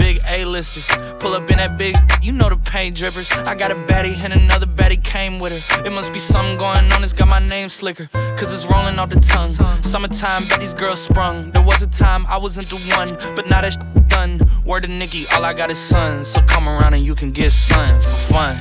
[0.00, 0.88] Big A-listers.
[1.20, 3.30] Pull up in that big, you know the paint drippers.
[3.46, 5.84] I got a baddie and another baddie came with her.
[5.84, 8.08] It must be something going on, it's got my name slicker.
[8.38, 9.50] Cause it's rolling off the tongue.
[9.82, 11.50] Summertime, bet these girls sprung.
[11.50, 13.76] There was a time I wasn't the one, but now that
[14.08, 14.40] done.
[14.64, 16.24] Word to Nikki, all I got is sun.
[16.24, 18.56] So come around and you can get sun for fun.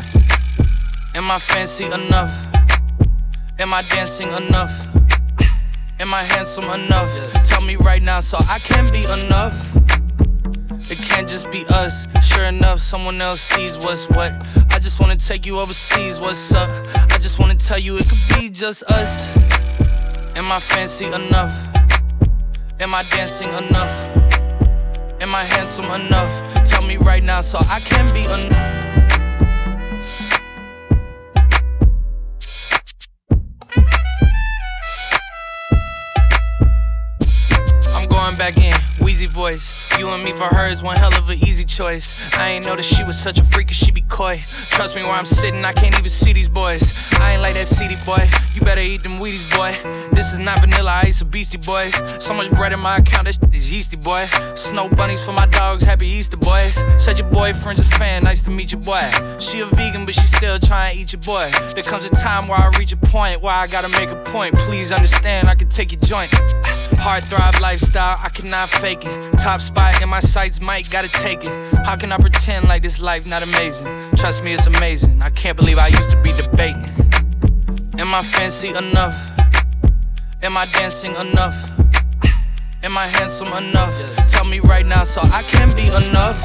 [1.16, 2.34] Am I fancy enough?
[3.60, 4.88] Am I dancing enough?
[6.00, 7.12] Am I handsome enough?
[7.46, 9.79] Tell me right now so I can be enough.
[10.92, 12.08] It can't just be us.
[12.24, 14.34] Sure enough, someone else sees what's what.
[14.72, 16.70] I just wanna take you overseas, what's up?
[17.12, 19.30] I just wanna tell you it could be just us.
[20.36, 21.54] Am I fancy enough?
[22.80, 23.96] Am I dancing enough?
[25.22, 26.66] Am I handsome enough?
[26.66, 28.79] Tell me right now so I can be enough.
[39.40, 39.98] Voice.
[39.98, 42.34] You and me for her is one hell of an easy choice.
[42.34, 44.44] I ain't know that she was such a freak, she be coy.
[44.76, 46.84] Trust me, where I'm sitting, I can't even see these boys.
[47.14, 48.24] I ain't like that CD boy.
[48.54, 49.72] You better eat them Wheaties, boy.
[50.12, 51.96] This is not vanilla ice or Beastie Boys.
[52.22, 54.26] So much bread in my account, that shit is yeasty, boy.
[54.56, 56.76] Snow bunnies for my dogs, happy Easter, boys.
[56.98, 59.04] Said your boyfriend's a fan, nice to meet your boy.
[59.40, 61.48] She a vegan, but she still trying to eat your boy.
[61.76, 64.54] There comes a time where I reach a point where I gotta make a point.
[64.68, 66.30] Please understand, I can take your joint.
[67.00, 69.29] Hard thrive lifestyle, I cannot fake it.
[69.38, 71.76] Top spot in my sights, Mike gotta take it.
[71.86, 73.88] How can I pretend like this life not amazing?
[74.16, 75.22] Trust me, it's amazing.
[75.22, 76.84] I can't believe I used to be debating.
[78.00, 79.16] Am I fancy enough?
[80.42, 81.56] Am I dancing enough?
[82.84, 83.94] Am I handsome enough?
[84.30, 86.40] Tell me right now so I can be enough.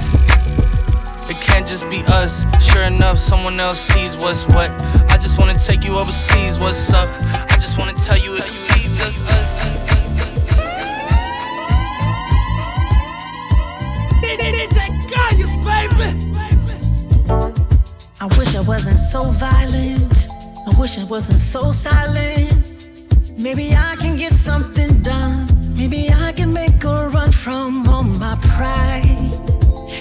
[1.31, 2.45] It can't just be us.
[2.65, 4.71] Sure enough, someone else sees what's what.
[5.11, 7.09] I just wanna take you overseas, what's up?
[7.51, 10.04] I just wanna tell you it could be just us.
[18.25, 20.29] I wish I wasn't so violent.
[20.67, 22.53] I wish I wasn't so silent.
[23.39, 25.47] Maybe I can get something done.
[25.77, 29.31] Maybe I can make a run from all my pride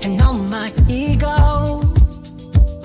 [0.04, 1.82] and all my ego.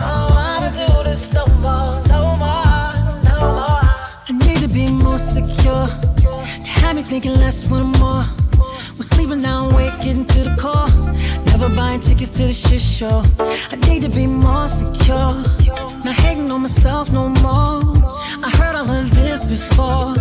[0.00, 2.92] I wanna do this no more, no more,
[3.30, 3.86] no more.
[4.28, 5.86] I need to be more secure.
[6.66, 8.24] Have me thinking less, one more.
[9.18, 10.86] Sleeping now, waking to the core.
[11.46, 13.24] Never buying tickets to the shit show.
[13.40, 15.34] I need to be more secure.
[16.04, 17.82] Not hating on myself no more.
[18.46, 20.14] I heard all of this before.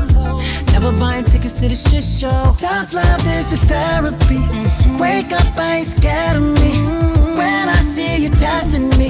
[0.74, 2.56] Never buying tickets to the shit show.
[2.58, 4.42] Tough love is the therapy.
[4.98, 6.82] Wake up, I ain't scared of me.
[7.38, 9.10] When I see you testing me,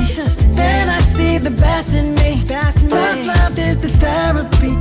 [0.53, 2.43] then I see the best in me.
[2.45, 4.75] Tough love is the therapy.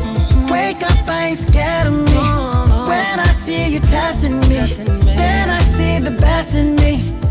[0.50, 2.65] Wake up, I ain't scared of me.
[2.86, 4.60] When I see you testing me,
[5.04, 7.25] then I see the best in me.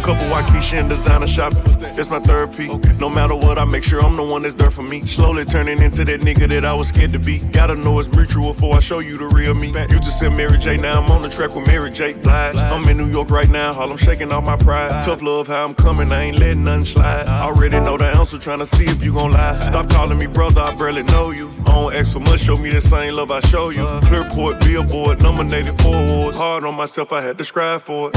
[0.00, 1.62] Couple Wockesha and designer shopping.
[1.94, 2.68] That's my therapy.
[2.98, 5.02] No matter what, I make sure I'm the one that's there for me.
[5.02, 7.38] Slowly turning into that nigga that I was scared to be.
[7.38, 9.68] Gotta know it's mutual before I show you the real me.
[9.68, 12.14] You just said Mary J, now I'm on the track with Mary J.
[12.14, 12.56] Blige.
[12.56, 15.04] I'm in New York right now, all I'm shaking off my pride.
[15.04, 17.26] Tough love, how I'm coming, I ain't letting nothing slide.
[17.26, 19.58] Already know the answer, trying to see if you gon' lie.
[19.60, 21.50] Stop calling me brother, I barely know you.
[21.66, 23.84] I don't ask for much, show me the same love I show you.
[24.08, 26.36] Clearport, Billboard, nominated for awards.
[26.36, 28.16] Hard on myself, I had to strive for it.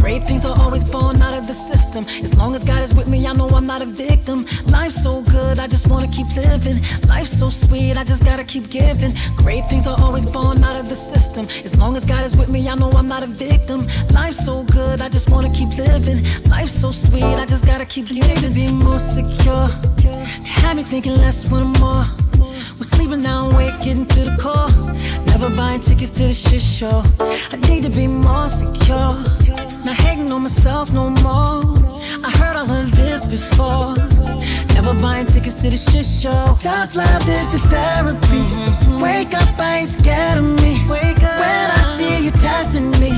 [0.00, 2.04] Great things are always born out of the system.
[2.22, 4.46] As long as God is with me, I know I'm not a victim.
[4.66, 6.82] Life's so good, I just wanna keep living.
[7.08, 9.12] Life's so sweet, I just gotta keep giving.
[9.36, 11.46] Great things are always born out of the system.
[11.64, 13.86] As long as God is with me, I know I'm not a victim.
[14.12, 16.24] Life's so good, I just wanna keep living.
[16.48, 18.42] Life's so sweet, I just gotta keep living.
[18.42, 19.68] to be more secure.
[20.44, 22.04] Have me thinking less, one more.
[22.76, 24.70] We're sleeping now, waking to the core.
[25.26, 27.02] Never buying tickets to the shit show.
[27.52, 29.63] I need to be more secure.
[29.84, 31.62] Not hating on myself no more.
[32.24, 33.94] I heard all of this before.
[34.74, 36.56] Never buying tickets to the shit show.
[36.58, 38.42] Tough love is the therapy.
[39.02, 40.82] Wake up, I ain't scared of me.
[40.88, 41.38] Wake up.
[41.38, 43.10] When I see you testing me,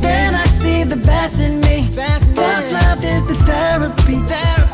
[0.00, 1.88] then I see the best in me.
[1.94, 4.18] Tough love is the therapy.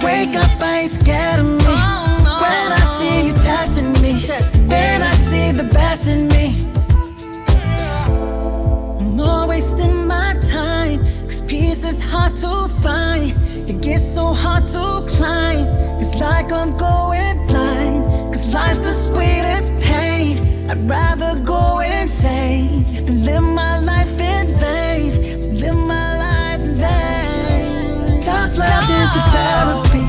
[0.03, 1.59] Wake up, I ain't scared of me.
[1.66, 4.23] Oh, when I see you testing me,
[4.69, 6.57] then I see the best in me.
[8.99, 10.34] I'm not wasting my time, cause peace
[11.85, 13.32] is hard to find.
[13.69, 15.66] It gets so hard to climb.
[16.01, 20.70] It's like I'm going blind, cause life's the sweetest pain.
[20.70, 25.61] I'd rather go insane than live my life in vain.
[25.61, 28.23] Live my life in vain.
[28.23, 30.06] Tough love is the therapy.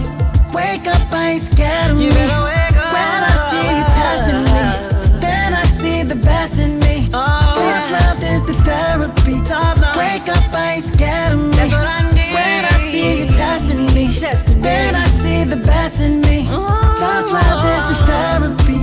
[0.53, 2.54] Wake up, I ain't scared of me.
[14.65, 16.47] Then I see the best in me.
[16.97, 18.81] Tough love is the therapy.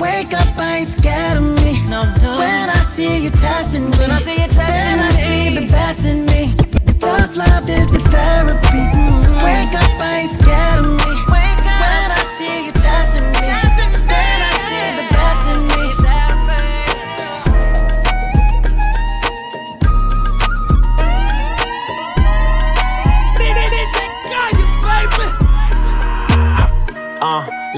[0.00, 1.84] Wake up, I ain't scared of me.
[1.86, 2.38] No, no.
[2.38, 5.04] When I see you testing me, when I see you testing then me.
[5.04, 6.54] I see the best in me.
[6.98, 8.82] Tough love is the therapy.
[8.88, 9.44] Mm-hmm.
[9.44, 11.27] Wake up, I ain't scared of me.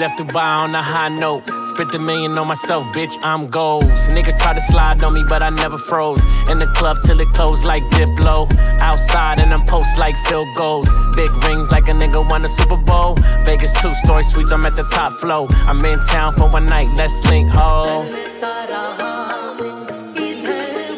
[0.01, 1.45] Left Dubai on a high note.
[1.63, 3.85] Spent a million on myself, bitch, I'm goals.
[4.09, 6.25] Niggas try to slide on me, but I never froze.
[6.49, 8.51] In the club till it closed like Diplo.
[8.81, 10.89] Outside and I'm post like field goals.
[11.17, 13.15] Big rings like a nigga won a Super Bowl.
[13.45, 15.47] Vegas two story suites, I'm at the top flow.
[15.69, 18.07] I'm in town for one night, let's link, ho.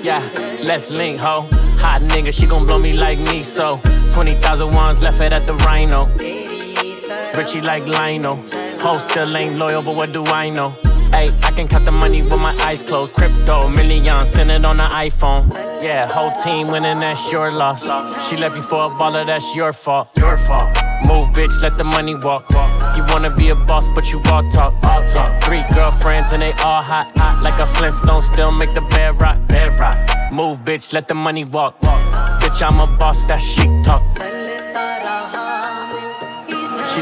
[0.00, 0.22] Yeah,
[0.62, 1.48] let's link, ho.
[1.82, 3.80] Hot nigga, she gon' blow me like me, so
[4.12, 6.04] 20,000 ones left it at the Rhino.
[7.36, 8.38] Richie like Lionel.
[8.82, 10.70] Ho still ain't loyal, but what do I know?
[11.12, 13.14] Hey, I can cut the money with my eyes closed.
[13.14, 15.52] Crypto, million, send it on the iPhone.
[15.80, 17.82] Yeah, whole team winning, that's your loss.
[18.28, 20.08] She left you for a baller, that's your fault.
[20.16, 20.76] Your fault.
[21.04, 22.50] Move, bitch, let the money walk.
[22.96, 24.74] You wanna be a boss, but you all talk.
[24.82, 25.44] All talk.
[25.44, 27.12] Three girlfriends and they all hot.
[27.14, 27.40] hot.
[27.40, 29.38] Like a Flintstone, still make the bed rock.
[29.46, 30.32] Bed rock.
[30.32, 31.78] Move, bitch, let the money walk.
[32.40, 34.02] Bitch, I'm a boss, that sheikh talk.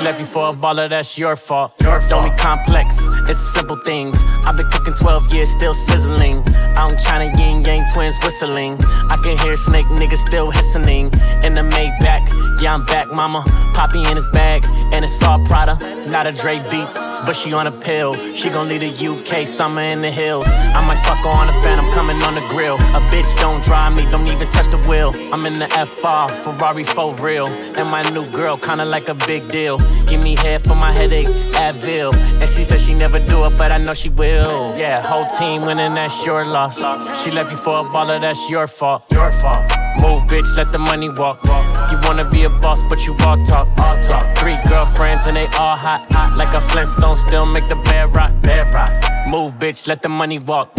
[0.02, 1.74] Left you for a baller, that's your fault.
[1.82, 2.98] Your Don't be complex,
[3.28, 4.16] it's simple things.
[4.46, 6.42] I've been cooking 12 years, still sizzling.
[6.80, 8.78] In China, Ying Yang Twins whistling.
[9.10, 11.12] I can hear snake niggas still hissing.
[11.44, 13.44] In the Maybach, yeah, I'm back, mama.
[13.74, 15.78] Poppy in his bag, and it's all Prada.
[16.08, 18.14] Not a Dre beats, but she on a pill.
[18.34, 20.46] She gon' leave the UK, summer in the hills.
[20.48, 22.76] I might fuck her on a phantom, coming on the grill.
[22.76, 25.12] A bitch don't drive me, don't even touch the wheel.
[25.32, 27.46] I'm in the FR, Ferrari for real.
[27.76, 29.78] And my new girl, kinda like a big deal.
[30.06, 32.12] Give me head for my headache, Advil.
[32.40, 34.76] And she said she never do it, but I know she will.
[34.76, 36.76] Yeah, whole team winning, that's your loss.
[37.22, 39.04] She left you for a baller, that's your fault.
[39.10, 39.70] Your fault.
[39.98, 41.44] Move, bitch, let the money walk.
[41.90, 43.68] You wanna be a boss, but you all talk.
[43.78, 44.36] All talk.
[44.38, 46.06] Three girlfriends and they all hot.
[46.10, 46.36] hot.
[46.36, 48.32] Like a Flintstone, still make the bed rock.
[48.42, 48.90] Bed rock.
[49.28, 50.74] Move, bitch, let the money walk.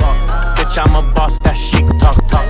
[0.58, 2.46] Bitch, I'm a boss, that sheikh talk, talk.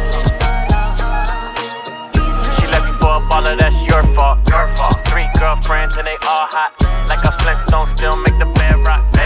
[2.60, 4.40] She left you for a baller, that's your fault.
[4.50, 5.01] Your fault.
[5.12, 6.72] Three girlfriends and they all hot.
[7.10, 9.21] Like a Flintstone, still make the bed rock.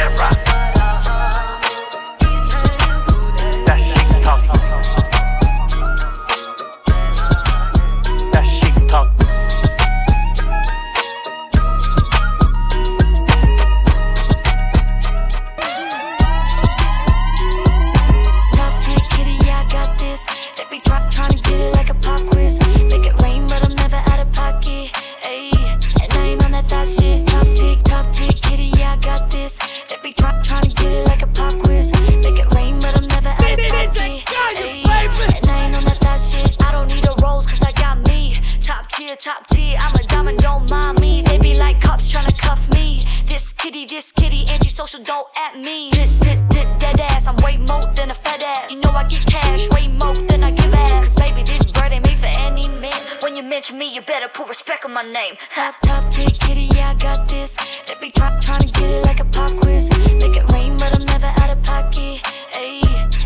[45.46, 45.92] At me.
[45.92, 48.72] Did, did, did, dead ass, I'm way more than a fat ass.
[48.72, 51.00] You know I get cash, way more than I give ass.
[51.00, 53.00] Cause baby, this bird ain't made for any man.
[53.22, 55.36] When you mention me, you better put respect on my name.
[55.54, 57.56] Top, top tier kitty, yeah, I got this.
[57.88, 59.90] They be try, trying to get it like a pop quiz.
[60.22, 62.22] Make it rain, but I'm never out of pocket.
[62.62, 62.84] Ayy,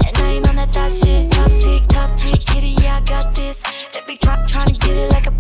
[0.08, 1.32] and I ain't on that thot shit.
[1.32, 3.64] Top tier, top tier kitty, yeah, I got this.
[3.94, 5.32] They be try, trying to get it like a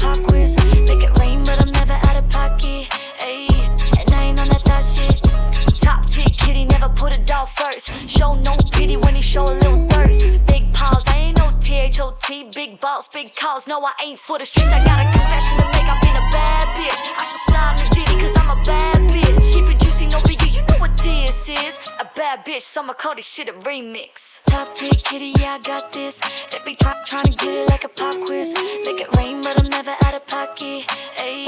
[7.79, 9.88] Show no pity when he show a little
[11.89, 12.53] THOT.
[12.53, 13.67] Big balls, big calls.
[13.67, 14.71] No, I ain't for the streets.
[14.71, 15.89] I got a confession to make.
[15.89, 16.99] I've been a bad bitch.
[17.17, 19.53] I show sign to Diddy, cause I'm a bad bitch.
[19.53, 20.53] Keep it juicy, no biggie.
[20.55, 21.79] You know what this is.
[21.99, 24.43] A bad bitch, summer call this shit a remix.
[24.45, 26.19] Top tier kitty, yeah, I got this.
[26.51, 28.53] They be try, trying to get it like a pop quiz.
[28.85, 30.85] Make it rain, but I'm never out of pocket.
[31.17, 31.47] Ayy,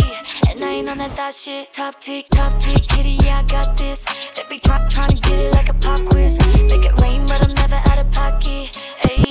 [0.50, 1.72] and I ain't on that thot shit.
[1.72, 4.06] Top tier, top tier kitty, yeah, I got this.
[4.36, 6.38] They be try, trying to get it like a pop quiz.
[6.70, 8.78] Make it rain, but I'm never out of pocket.
[9.04, 9.31] Ayy,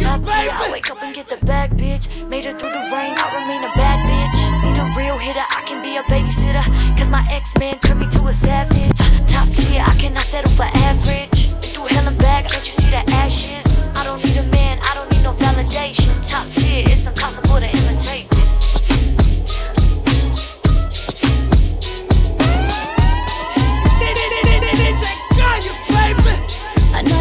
[0.00, 2.08] Top tier, I wake up and get the bag, bitch.
[2.28, 4.38] Made it through the rain, I remain a bad bitch.
[4.64, 6.64] Need a real hitter, I can be a babysitter.
[6.96, 8.96] Cause my ex man turned me to a savage.
[9.28, 11.50] Top tier, I cannot settle for average.
[11.74, 13.66] Through hell and back, can't you see the ashes?
[13.96, 16.14] I don't need a man, I don't need no validation.
[16.28, 18.29] Top tier, it's impossible to imitate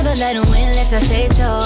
[0.09, 1.59] never let them win unless I say so.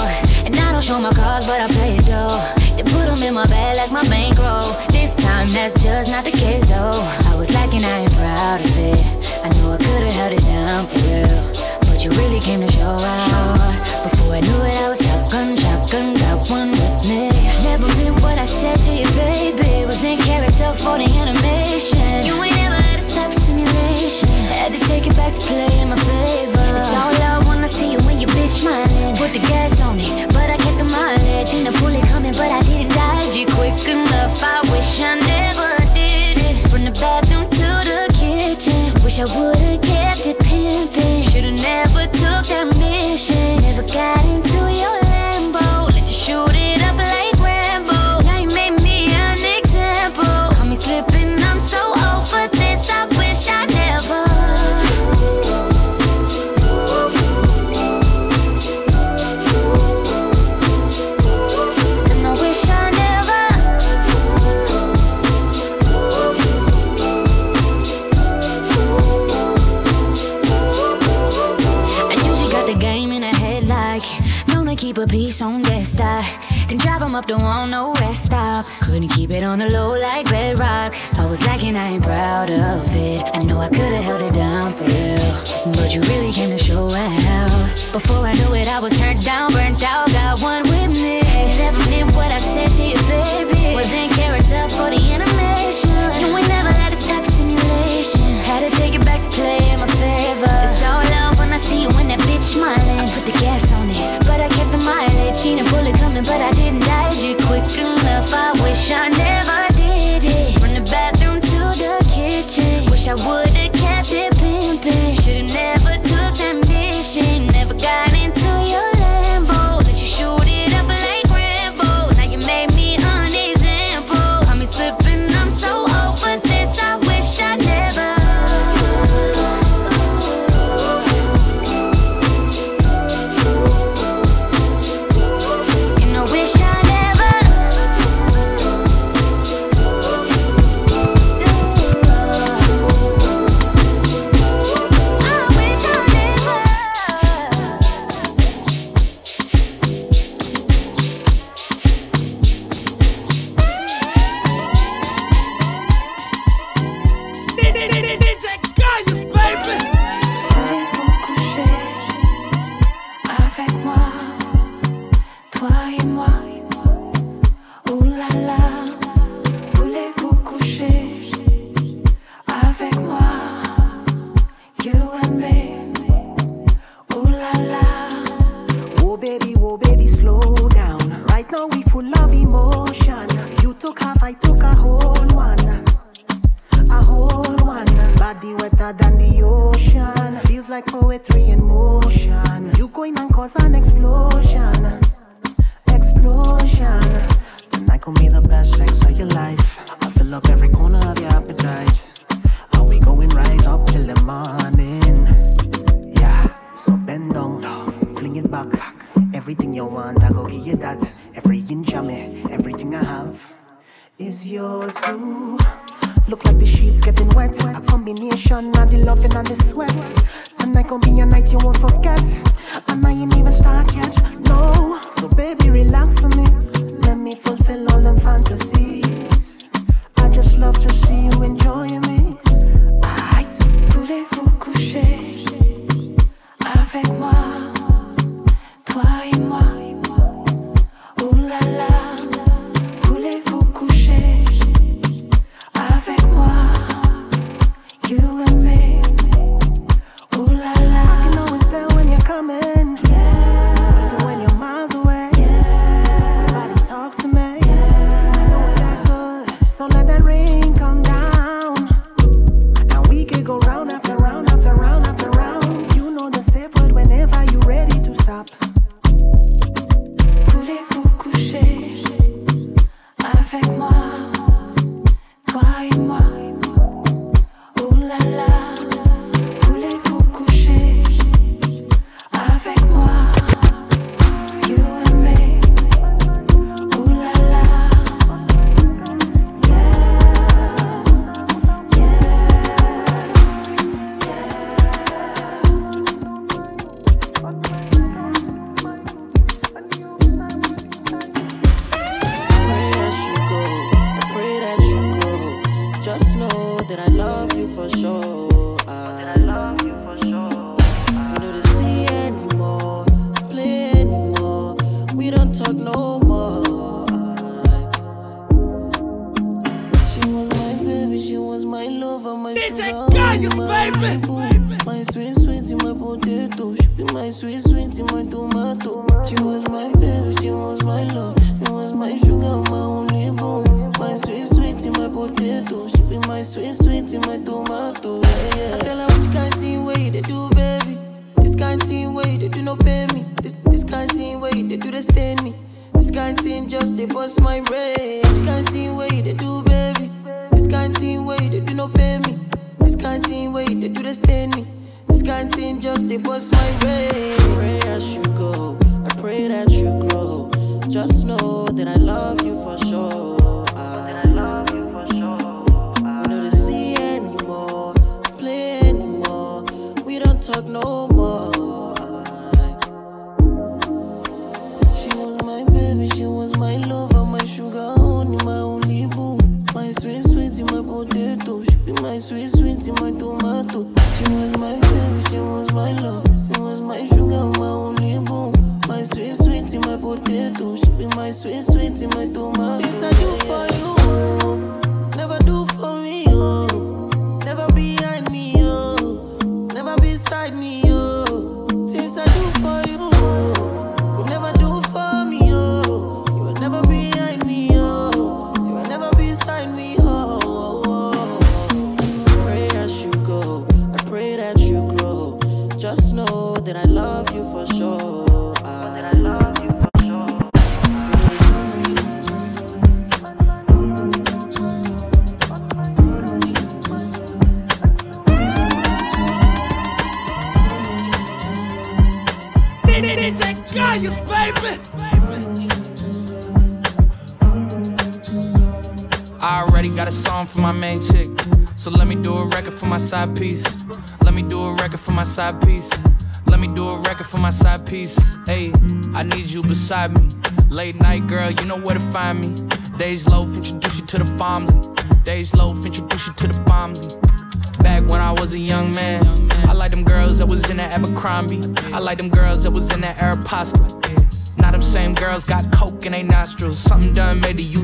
[0.44, 2.28] And I don't show my cards, but I play it though.
[2.76, 4.76] They put them in my bag like my bankroll.
[4.88, 6.92] This time that's just not the case though.
[7.30, 9.00] I was lacking, I ain't proud of it.
[9.44, 11.40] I know I could've held it down for real.
[11.88, 14.10] But you really came to show out.
[14.10, 17.30] Before I knew it, I was shotgun, shotgun, got one with me.
[17.64, 19.86] Never been what I said to you, baby.
[19.86, 22.24] Was in character for the animation.
[22.28, 24.28] You ain't ever had to stop simulation.
[24.52, 26.43] Had to take it back to play in my favor.
[39.14, 39.53] 笑我。
[77.14, 78.66] Up, don't want no rest stop.
[78.80, 80.96] Couldn't keep it on the low like bedrock.
[81.16, 83.22] I was lacking, I ain't proud of it.
[83.32, 86.90] I know I could've held it down for real, but you really came to show
[86.90, 87.88] out.
[87.92, 90.13] Before I knew it, I was turned down, burnt out.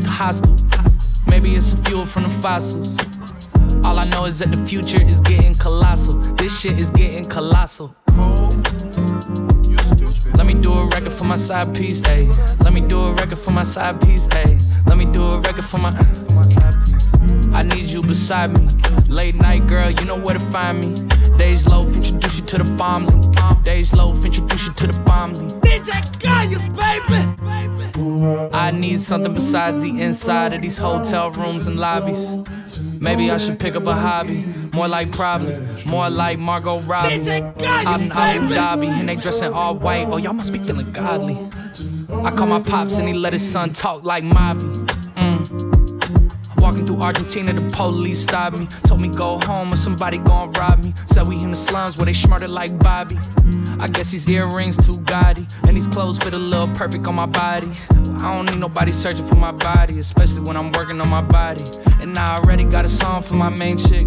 [0.01, 0.55] Youth hostile.
[1.29, 2.97] Maybe it's the fuel from the fossils.
[3.85, 6.15] All I know is that the future is getting colossal.
[6.37, 7.95] This shit is getting colossal.
[10.37, 12.29] Let me do a record for my side piece, ayy.
[12.65, 14.57] Let me do a record for my side piece, ayy.
[14.87, 15.91] Let me do a record for my.
[17.53, 18.69] I need you beside me.
[19.09, 20.95] Late night girl, you know where to find me.
[21.37, 23.17] Days low, introduce you to the family.
[23.63, 25.47] Days low, introduce you to the family.
[25.61, 27.70] DJ Gaius, baby.
[28.53, 32.35] I need something besides the inside of these hotel rooms and lobbies.
[33.01, 34.45] Maybe I should pick up a hobby.
[34.73, 37.43] More like probably, more like Margot Robbie.
[37.43, 40.07] Out in Abu Dhabi, and they dressing all white.
[40.09, 41.37] Oh, y'all must be feeling godly.
[42.25, 44.73] I call my pops and he let his son talk like Mavi.
[45.17, 45.80] Mm.
[46.61, 48.67] Walking through Argentina, the police stopped me.
[48.85, 50.93] Told me go home or somebody gon' rob me.
[51.07, 53.17] Said we in the slums where they smarter like Bobby.
[53.81, 57.25] I guess these earrings too gaudy, and these clothes fit a little perfect on my
[57.25, 57.69] body.
[58.23, 61.65] I don't need nobody searching for my body, especially when I'm working on my body.
[62.03, 64.07] And I already got a song for my main chick.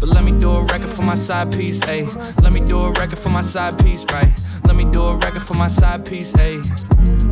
[0.00, 2.06] But let me do a record for my side piece, ayy.
[2.42, 4.30] Let me do a record for my side piece, right?
[4.66, 6.62] Let me do a record for my side piece, ayy.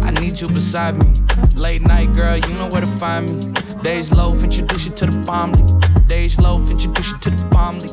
[0.05, 1.13] I need you beside me.
[1.57, 3.41] Late night, girl, you know where to find me.
[3.83, 5.65] Days loaf, introduce you to the family.
[6.07, 7.89] Days loaf, introduce you to the family.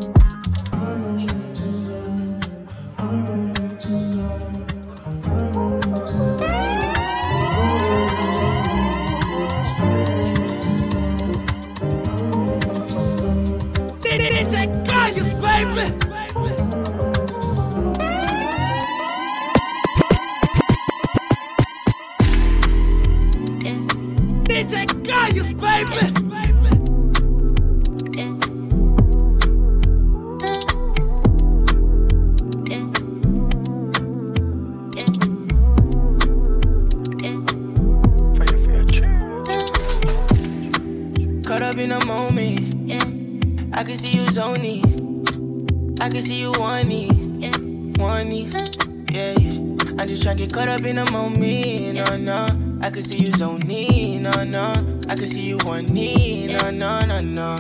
[41.67, 42.75] Up in a moment.
[43.73, 44.96] I can see you zoning.
[45.99, 47.93] I can see you wanting.
[47.97, 48.51] Wanting.
[49.11, 49.59] Yeah, yeah.
[49.99, 51.95] I'm just tryna get caught up in a moment.
[51.95, 52.47] No, no.
[52.81, 54.23] I can see you zoning.
[54.23, 54.73] No, no.
[55.09, 56.53] I can see you wanting.
[56.53, 57.57] No, no, no, no.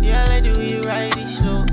[0.00, 1.66] Yeah, I like the way you ride it slow.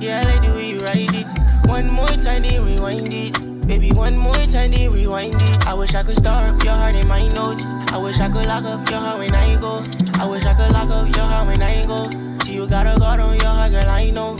[0.00, 1.26] Yeah, I like the way you ride it.
[1.68, 3.66] One more time, then rewind it.
[3.66, 5.66] Baby, one more time, then rewind it.
[5.66, 7.62] I wish I could start your heart in my notes.
[7.92, 9.84] I wish I could lock up your heart when I go.
[10.18, 12.25] I wish I could lock up your heart when I go.
[12.66, 14.36] You got a guard on your heart, girl, I know.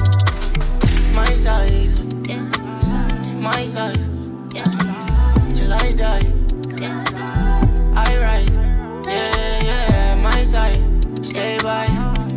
[1.15, 1.97] My side,
[3.41, 3.95] my side,
[5.55, 6.27] till I die.
[7.95, 8.51] I ride,
[9.07, 10.77] yeah, yeah, my side.
[11.25, 11.87] Stay by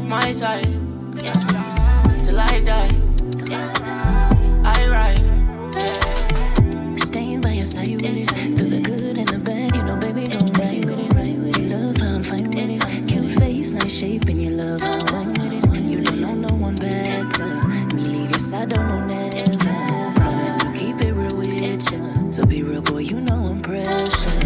[0.04, 0.62] my side,
[2.20, 2.92] till I die.
[4.64, 5.26] I ride.
[7.00, 8.39] Staying by your side with it.
[23.76, 24.39] You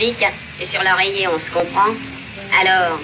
[0.00, 1.90] Et sur l'oreiller, on se comprend.
[2.60, 2.98] Alors.